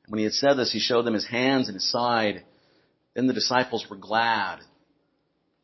When 0.07 0.19
he 0.19 0.23
had 0.23 0.33
said 0.33 0.55
this, 0.55 0.71
he 0.71 0.79
showed 0.79 1.03
them 1.03 1.13
his 1.13 1.27
hands 1.27 1.67
and 1.67 1.75
his 1.75 1.91
side. 1.91 2.43
Then 3.15 3.27
the 3.27 3.33
disciples 3.33 3.85
were 3.89 3.95
glad 3.95 4.59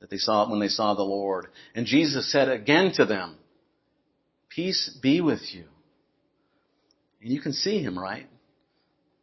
that 0.02 0.10
they 0.10 0.18
saw 0.18 0.50
when 0.50 0.60
they 0.60 0.68
saw 0.68 0.94
the 0.94 1.04
Lord. 1.04 1.48
And 1.74 1.86
Jesus 1.86 2.32
said 2.32 2.50
again 2.50 2.92
to 2.96 3.06
them, 3.06 3.38
Peace 4.50 4.98
be 5.02 5.22
with 5.22 5.42
you. 5.54 5.64
And 7.22 7.32
you 7.32 7.40
can 7.40 7.54
see 7.54 7.82
him, 7.82 7.98
right? 7.98 8.28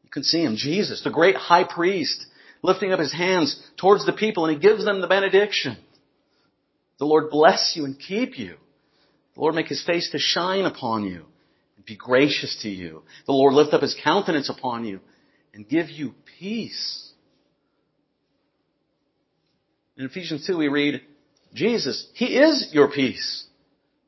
You 0.05 0.11
can 0.11 0.23
see 0.23 0.43
him. 0.43 0.57
Jesus, 0.57 1.03
the 1.05 1.11
great 1.11 1.37
high 1.37 1.65
priest, 1.65 2.25
lifting 2.63 2.93
up 2.93 3.01
his 3.01 3.13
hands 3.13 3.61
towards 3.77 4.07
the 4.07 4.13
people 4.13 4.47
and 4.47 4.55
he 4.55 4.67
gives 4.67 4.85
them 4.85 5.01
the 5.01 5.07
benediction. 5.09 5.77
The 6.99 7.05
Lord 7.05 7.31
bless 7.31 7.75
you 7.77 7.85
and 7.85 7.99
keep 7.99 8.39
you. 8.39 8.55
The 9.35 9.41
Lord 9.41 9.55
make 9.55 9.67
his 9.67 9.85
face 9.85 10.11
to 10.13 10.19
shine 10.19 10.65
upon 10.65 11.05
you 11.05 11.25
and 11.77 11.85
be 11.85 11.97
gracious 11.97 12.59
to 12.63 12.69
you. 12.69 13.03
The 13.27 13.33
Lord 13.33 13.53
lift 13.53 13.75
up 13.75 13.83
his 13.83 13.97
countenance 14.03 14.49
upon 14.49 14.85
you 14.85 15.01
and 15.53 15.69
give 15.69 15.91
you 15.91 16.15
peace. 16.39 17.08
In 19.99 20.05
Ephesians 20.05 20.47
2 20.47 20.57
we 20.57 20.69
read, 20.69 21.03
Jesus, 21.53 22.07
He 22.15 22.39
is 22.39 22.71
your 22.73 22.89
peace. 22.89 23.45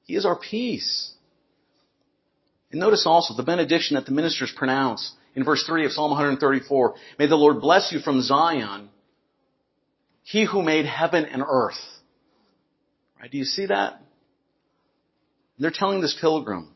He 0.05 0.15
is 0.15 0.25
our 0.25 0.39
peace. 0.39 1.13
And 2.71 2.81
notice 2.81 3.05
also 3.07 3.35
the 3.35 3.43
benediction 3.43 3.97
that 3.97 4.07
the 4.07 4.13
ministers 4.13 4.53
pronounce 4.57 5.13
in 5.35 5.45
verse 5.45 5.65
3 5.67 5.85
of 5.87 5.93
Psalm 5.93 6.13
134. 6.13 6.95
May 7.19 7.27
the 7.27 7.35
Lord 7.35 7.61
bless 7.61 7.91
you 7.93 7.99
from 7.99 8.23
Zion, 8.23 8.89
He 10.23 10.45
who 10.45 10.63
made 10.63 10.87
heaven 10.87 11.25
and 11.25 11.43
earth. 11.47 11.81
Right? 13.21 13.31
Do 13.31 13.39
you 13.39 13.45
see 13.45 13.67
that? 13.67 14.01
They're 15.59 15.73
telling 15.75 16.01
this 16.01 16.17
pilgrim, 16.21 16.73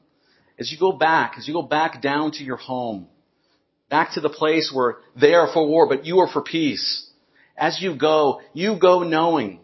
as 0.59 0.73
you 0.73 0.79
go 0.79 0.93
back, 0.93 1.37
as 1.39 1.47
you 1.47 1.55
go 1.55 1.63
back 1.63 2.03
down 2.03 2.33
to 2.33 2.45
your 2.45 2.57
home, 2.57 3.07
back 3.89 4.15
to 4.15 4.21
the 4.21 4.29
place 4.29 4.73
where 4.75 4.97
they 5.19 5.35
are 5.35 5.53
for 5.53 5.67
war, 5.67 5.89
but 5.89 6.05
you 6.05 6.19
are 6.19 6.29
for 6.29 6.43
peace. 6.43 7.09
As 7.57 7.81
you 7.81 7.97
go, 7.97 8.41
you 8.53 8.79
go 8.79 9.03
knowing 9.03 9.61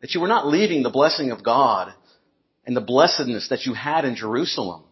that 0.00 0.14
you 0.14 0.20
were 0.20 0.28
not 0.28 0.46
leaving 0.46 0.82
the 0.82 0.90
blessing 0.90 1.30
of 1.30 1.44
God 1.44 1.92
and 2.66 2.76
the 2.76 2.80
blessedness 2.80 3.48
that 3.48 3.66
you 3.66 3.74
had 3.74 4.04
in 4.04 4.14
Jerusalem. 4.14 4.84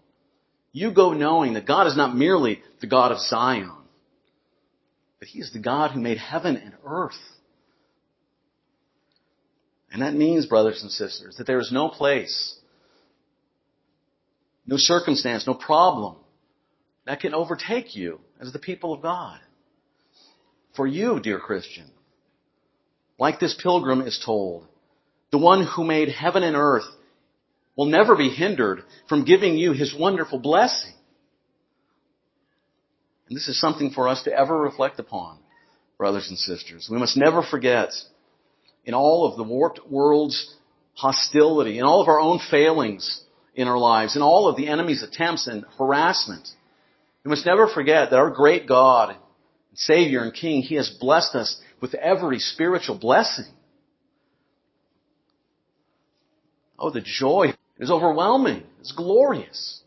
You 0.73 0.93
go 0.93 1.13
knowing 1.13 1.55
that 1.55 1.67
God 1.67 1.87
is 1.87 1.97
not 1.97 2.17
merely 2.17 2.63
the 2.81 2.87
God 2.87 3.13
of 3.13 3.21
Zion, 3.21 3.73
but 5.19 5.29
He 5.29 5.41
is 5.41 5.53
the 5.53 5.59
God 5.59 5.91
who 5.91 6.01
made 6.01 6.19
heaven 6.19 6.57
and 6.57 6.75
earth. 6.85 7.13
And 9.91 10.03
that 10.03 10.15
means, 10.15 10.47
brothers 10.47 10.83
and 10.83 10.91
sisters, 10.91 11.37
that 11.37 11.47
there 11.47 11.61
is 11.61 11.73
no 11.73 11.89
place 11.89 12.59
no 14.69 14.77
circumstance, 14.77 15.47
no 15.47 15.55
problem 15.55 16.17
that 17.07 17.21
can 17.21 17.35
overtake 17.35 17.97
you 17.97 18.21
as 18.39 18.53
the 18.53 18.59
people 18.59 18.93
of 18.93 19.01
God. 19.01 19.41
For 20.77 20.87
you, 20.87 21.19
dear 21.21 21.41
Christian, 21.41 21.91
like 23.19 23.41
this 23.41 23.59
pilgrim 23.61 24.01
is 24.01 24.23
told, 24.25 24.67
the 25.31 25.39
one 25.39 25.67
who 25.67 25.85
made 25.85 26.09
heaven 26.09 26.43
and 26.43 26.57
earth 26.57 26.87
will 27.77 27.87
never 27.87 28.17
be 28.17 28.29
hindered 28.29 28.83
from 29.09 29.25
giving 29.25 29.57
you 29.57 29.73
his 29.73 29.95
wonderful 29.95 30.39
blessing. 30.39 30.93
And 33.29 33.37
this 33.37 33.49
is 33.49 33.61
something 33.61 33.91
for 33.91 34.09
us 34.09 34.23
to 34.25 34.33
ever 34.33 34.59
reflect 34.59 34.99
upon, 34.99 35.39
brothers 35.99 36.29
and 36.29 36.39
sisters. 36.39 36.89
We 36.91 36.99
must 36.99 37.17
never 37.17 37.43
forget 37.43 37.91
in 38.85 38.95
all 38.95 39.27
of 39.27 39.37
the 39.37 39.45
warped 39.45 39.81
world's 39.89 40.55
hostility, 40.95 41.79
in 41.79 41.85
all 41.85 42.01
of 42.01 42.09
our 42.09 42.21
own 42.21 42.41
failings, 42.51 43.23
in 43.55 43.69
our 43.69 43.79
lives 43.79 44.15
and 44.15 44.23
all 44.23 44.49
of 44.49 44.57
the 44.57 44.69
enemy's 44.69 45.03
attempts 45.03 45.47
and 45.47 45.65
harassment. 45.79 46.49
We 47.25 47.29
must 47.29 47.45
never 47.45 47.67
forget 47.69 48.11
that 48.11 48.19
our 48.19 48.31
great 48.31 48.67
God, 48.67 49.17
Savior 49.75 50.23
and 50.23 50.33
King, 50.33 50.63
He 50.63 50.77
has 50.77 50.89
blessed 50.89 51.35
us 51.35 51.61
with 51.81 51.95
every 51.95 52.39
spiritual 52.39 52.99
blessing. 52.99 53.53
Oh, 56.79 56.91
the 56.91 57.01
joy 57.01 57.55
is 57.79 57.91
overwhelming. 57.91 58.63
It's 58.81 58.93
glorious. 58.93 59.81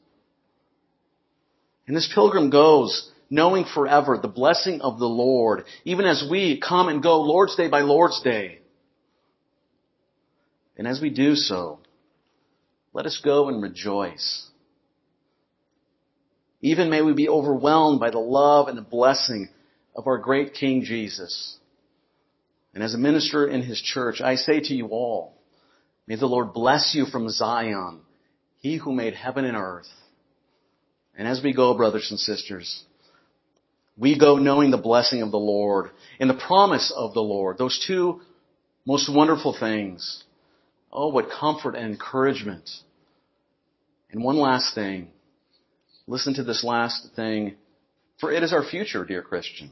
And 1.87 1.95
this 1.95 2.11
pilgrim 2.13 2.49
goes 2.49 3.11
knowing 3.29 3.65
forever 3.65 4.17
the 4.17 4.27
blessing 4.27 4.81
of 4.81 4.99
the 4.99 5.07
Lord, 5.07 5.63
even 5.85 6.05
as 6.05 6.25
we 6.29 6.59
come 6.59 6.89
and 6.89 7.01
go 7.01 7.21
Lord's 7.21 7.55
Day 7.55 7.69
by 7.69 7.81
Lord's 7.81 8.21
Day. 8.21 8.59
And 10.77 10.87
as 10.87 11.01
we 11.01 11.09
do 11.09 11.35
so, 11.35 11.79
let 12.93 13.05
us 13.05 13.21
go 13.23 13.47
and 13.47 13.61
rejoice. 13.61 14.47
Even 16.61 16.89
may 16.89 17.01
we 17.01 17.13
be 17.13 17.29
overwhelmed 17.29 17.99
by 17.99 18.11
the 18.11 18.19
love 18.19 18.67
and 18.67 18.77
the 18.77 18.81
blessing 18.81 19.49
of 19.95 20.07
our 20.07 20.17
great 20.17 20.53
King 20.53 20.83
Jesus. 20.83 21.57
And 22.73 22.83
as 22.83 22.93
a 22.93 22.97
minister 22.97 23.47
in 23.47 23.61
His 23.61 23.81
church, 23.81 24.21
I 24.21 24.35
say 24.35 24.59
to 24.61 24.73
you 24.73 24.87
all, 24.87 25.37
may 26.07 26.15
the 26.15 26.25
Lord 26.25 26.53
bless 26.53 26.95
you 26.95 27.05
from 27.05 27.29
Zion, 27.29 28.01
He 28.59 28.77
who 28.77 28.93
made 28.93 29.13
heaven 29.13 29.45
and 29.45 29.57
earth. 29.57 29.89
And 31.17 31.27
as 31.27 31.43
we 31.43 31.53
go, 31.53 31.73
brothers 31.75 32.07
and 32.09 32.19
sisters, 32.19 32.85
We 33.97 34.17
go 34.17 34.37
knowing 34.37 34.71
the 34.71 34.77
blessing 34.77 35.21
of 35.21 35.31
the 35.31 35.37
Lord 35.37 35.91
and 36.19 36.29
the 36.29 36.33
promise 36.33 36.91
of 36.95 37.13
the 37.13 37.21
Lord. 37.21 37.57
Those 37.57 37.83
two 37.85 38.21
most 38.85 39.13
wonderful 39.13 39.55
things. 39.57 40.23
Oh, 40.91 41.09
what 41.09 41.29
comfort 41.29 41.75
and 41.75 41.85
encouragement. 41.85 42.69
And 44.11 44.23
one 44.23 44.37
last 44.37 44.73
thing. 44.73 45.09
Listen 46.07 46.33
to 46.35 46.43
this 46.43 46.63
last 46.63 47.09
thing. 47.15 47.55
For 48.19 48.31
it 48.31 48.43
is 48.43 48.53
our 48.53 48.63
future, 48.63 49.05
dear 49.05 49.21
Christian. 49.21 49.71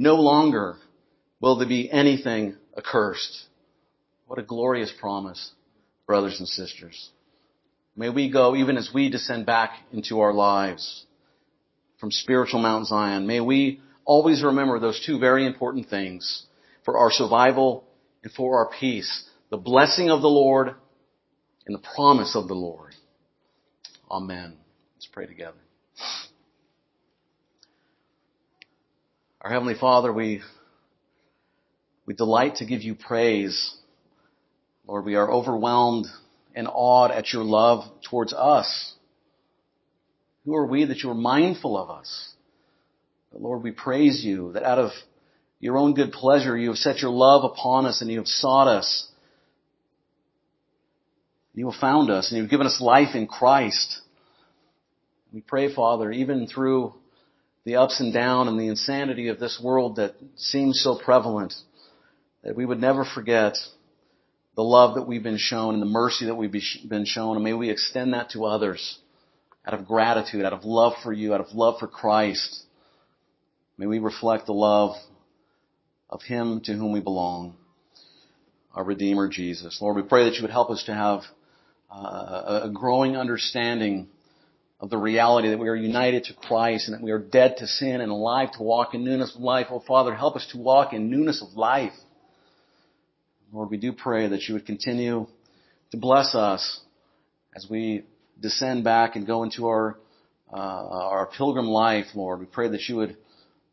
No 0.00 0.14
longer 0.14 0.76
will 1.40 1.58
there 1.58 1.68
be 1.68 1.90
anything 1.90 2.54
accursed. 2.76 3.46
What 4.28 4.38
a 4.38 4.44
glorious 4.44 4.92
promise, 5.00 5.50
brothers 6.06 6.38
and 6.38 6.48
sisters. 6.48 7.10
May 7.96 8.08
we 8.08 8.30
go, 8.30 8.54
even 8.54 8.76
as 8.76 8.90
we 8.94 9.10
descend 9.10 9.44
back 9.44 9.72
into 9.92 10.20
our 10.20 10.32
lives 10.32 11.04
from 11.98 12.12
spiritual 12.12 12.60
Mount 12.60 12.86
Zion, 12.86 13.26
may 13.26 13.40
we 13.40 13.80
always 14.04 14.44
remember 14.44 14.78
those 14.78 15.04
two 15.04 15.18
very 15.18 15.44
important 15.44 15.88
things 15.88 16.44
for 16.84 16.96
our 16.96 17.10
survival 17.10 17.82
and 18.22 18.32
for 18.32 18.58
our 18.58 18.70
peace. 18.78 19.24
The 19.50 19.56
blessing 19.56 20.10
of 20.10 20.22
the 20.22 20.28
Lord 20.28 20.76
and 21.66 21.74
the 21.74 21.82
promise 21.96 22.36
of 22.36 22.46
the 22.46 22.54
Lord. 22.54 22.94
Amen. 24.08 24.54
Let's 24.94 25.08
pray 25.10 25.26
together. 25.26 25.58
Our 29.40 29.52
Heavenly 29.52 29.74
Father, 29.74 30.12
we, 30.12 30.42
we 32.06 32.14
delight 32.14 32.56
to 32.56 32.66
give 32.66 32.82
you 32.82 32.96
praise. 32.96 33.72
Lord, 34.84 35.04
we 35.04 35.14
are 35.14 35.30
overwhelmed 35.30 36.06
and 36.56 36.66
awed 36.68 37.12
at 37.12 37.32
your 37.32 37.44
love 37.44 37.84
towards 38.10 38.32
us. 38.32 38.94
Who 40.44 40.56
are 40.56 40.66
we 40.66 40.86
that 40.86 41.04
you 41.04 41.10
are 41.10 41.14
mindful 41.14 41.78
of 41.78 41.88
us? 41.88 42.32
But 43.30 43.40
Lord, 43.40 43.62
we 43.62 43.70
praise 43.70 44.24
you 44.24 44.52
that 44.54 44.64
out 44.64 44.78
of 44.78 44.90
your 45.60 45.76
own 45.76 45.94
good 45.94 46.10
pleasure 46.10 46.56
you 46.56 46.70
have 46.70 46.78
set 46.78 47.00
your 47.00 47.12
love 47.12 47.44
upon 47.44 47.86
us 47.86 48.00
and 48.00 48.10
you 48.10 48.18
have 48.18 48.26
sought 48.26 48.66
us. 48.66 49.06
You 51.54 51.70
have 51.70 51.80
found 51.80 52.10
us 52.10 52.32
and 52.32 52.40
you've 52.40 52.50
given 52.50 52.66
us 52.66 52.80
life 52.80 53.14
in 53.14 53.28
Christ. 53.28 54.00
We 55.32 55.42
pray, 55.42 55.72
Father, 55.72 56.10
even 56.10 56.48
through 56.48 56.94
the 57.68 57.76
ups 57.76 58.00
and 58.00 58.14
downs 58.14 58.48
and 58.48 58.58
the 58.58 58.68
insanity 58.68 59.28
of 59.28 59.38
this 59.38 59.60
world 59.62 59.96
that 59.96 60.14
seems 60.36 60.82
so 60.82 60.98
prevalent, 60.98 61.52
that 62.42 62.56
we 62.56 62.64
would 62.64 62.80
never 62.80 63.04
forget 63.04 63.58
the 64.56 64.62
love 64.62 64.94
that 64.94 65.06
we've 65.06 65.22
been 65.22 65.36
shown 65.36 65.74
and 65.74 65.82
the 65.82 65.86
mercy 65.86 66.24
that 66.24 66.34
we've 66.34 66.54
been 66.88 67.04
shown, 67.04 67.36
and 67.36 67.44
may 67.44 67.52
we 67.52 67.68
extend 67.68 68.14
that 68.14 68.30
to 68.30 68.46
others 68.46 68.98
out 69.66 69.78
of 69.78 69.86
gratitude, 69.86 70.46
out 70.46 70.54
of 70.54 70.64
love 70.64 70.94
for 71.02 71.12
you, 71.12 71.34
out 71.34 71.42
of 71.42 71.52
love 71.52 71.78
for 71.78 71.86
Christ. 71.86 72.62
May 73.76 73.84
we 73.84 73.98
reflect 73.98 74.46
the 74.46 74.54
love 74.54 74.96
of 76.08 76.22
Him 76.22 76.62
to 76.64 76.72
whom 76.72 76.92
we 76.92 77.00
belong, 77.00 77.54
our 78.74 78.82
Redeemer 78.82 79.28
Jesus. 79.28 79.78
Lord, 79.82 79.96
we 79.96 80.08
pray 80.08 80.24
that 80.24 80.36
you 80.36 80.42
would 80.42 80.50
help 80.50 80.70
us 80.70 80.84
to 80.84 80.94
have 80.94 81.20
uh, 81.94 82.62
a 82.64 82.70
growing 82.72 83.14
understanding 83.14 84.08
of 84.80 84.90
the 84.90 84.96
reality 84.96 85.50
that 85.50 85.58
we 85.58 85.68
are 85.68 85.74
united 85.74 86.24
to 86.24 86.34
Christ 86.34 86.88
and 86.88 86.96
that 86.96 87.02
we 87.02 87.10
are 87.10 87.18
dead 87.18 87.56
to 87.58 87.66
sin 87.66 88.00
and 88.00 88.12
alive 88.12 88.52
to 88.52 88.62
walk 88.62 88.94
in 88.94 89.04
newness 89.04 89.34
of 89.34 89.40
life. 89.40 89.66
Oh 89.70 89.82
Father, 89.86 90.14
help 90.14 90.36
us 90.36 90.46
to 90.52 90.58
walk 90.58 90.92
in 90.92 91.10
newness 91.10 91.42
of 91.42 91.56
life. 91.56 91.92
Lord, 93.52 93.70
we 93.70 93.78
do 93.78 93.92
pray 93.92 94.28
that 94.28 94.42
you 94.42 94.54
would 94.54 94.66
continue 94.66 95.26
to 95.90 95.96
bless 95.96 96.34
us 96.34 96.80
as 97.56 97.66
we 97.68 98.04
descend 98.40 98.84
back 98.84 99.16
and 99.16 99.26
go 99.26 99.42
into 99.42 99.66
our 99.66 99.98
uh, 100.50 100.56
our 100.56 101.26
pilgrim 101.26 101.66
life, 101.66 102.06
Lord. 102.14 102.40
We 102.40 102.46
pray 102.46 102.68
that 102.68 102.88
you 102.88 102.96
would 102.96 103.16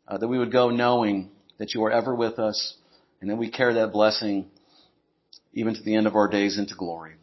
uh, 0.07 0.17
that 0.17 0.27
we 0.27 0.37
would 0.37 0.51
go 0.51 0.69
knowing 0.69 1.29
that 1.57 1.73
you 1.73 1.83
are 1.83 1.91
ever 1.91 2.13
with 2.13 2.39
us, 2.39 2.75
and 3.21 3.29
that 3.29 3.37
we 3.37 3.49
carry 3.49 3.75
that 3.75 3.91
blessing 3.91 4.47
even 5.53 5.73
to 5.73 5.81
the 5.83 5.95
end 5.95 6.07
of 6.07 6.15
our 6.15 6.27
days 6.27 6.57
into 6.57 6.75
glory. 6.75 7.13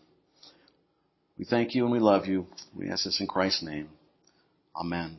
We 1.42 1.46
thank 1.46 1.74
you 1.74 1.82
and 1.82 1.90
we 1.90 1.98
love 1.98 2.26
you. 2.26 2.46
We 2.72 2.88
ask 2.88 3.02
this 3.02 3.18
in 3.20 3.26
Christ's 3.26 3.64
name. 3.64 3.88
Amen. 4.76 5.16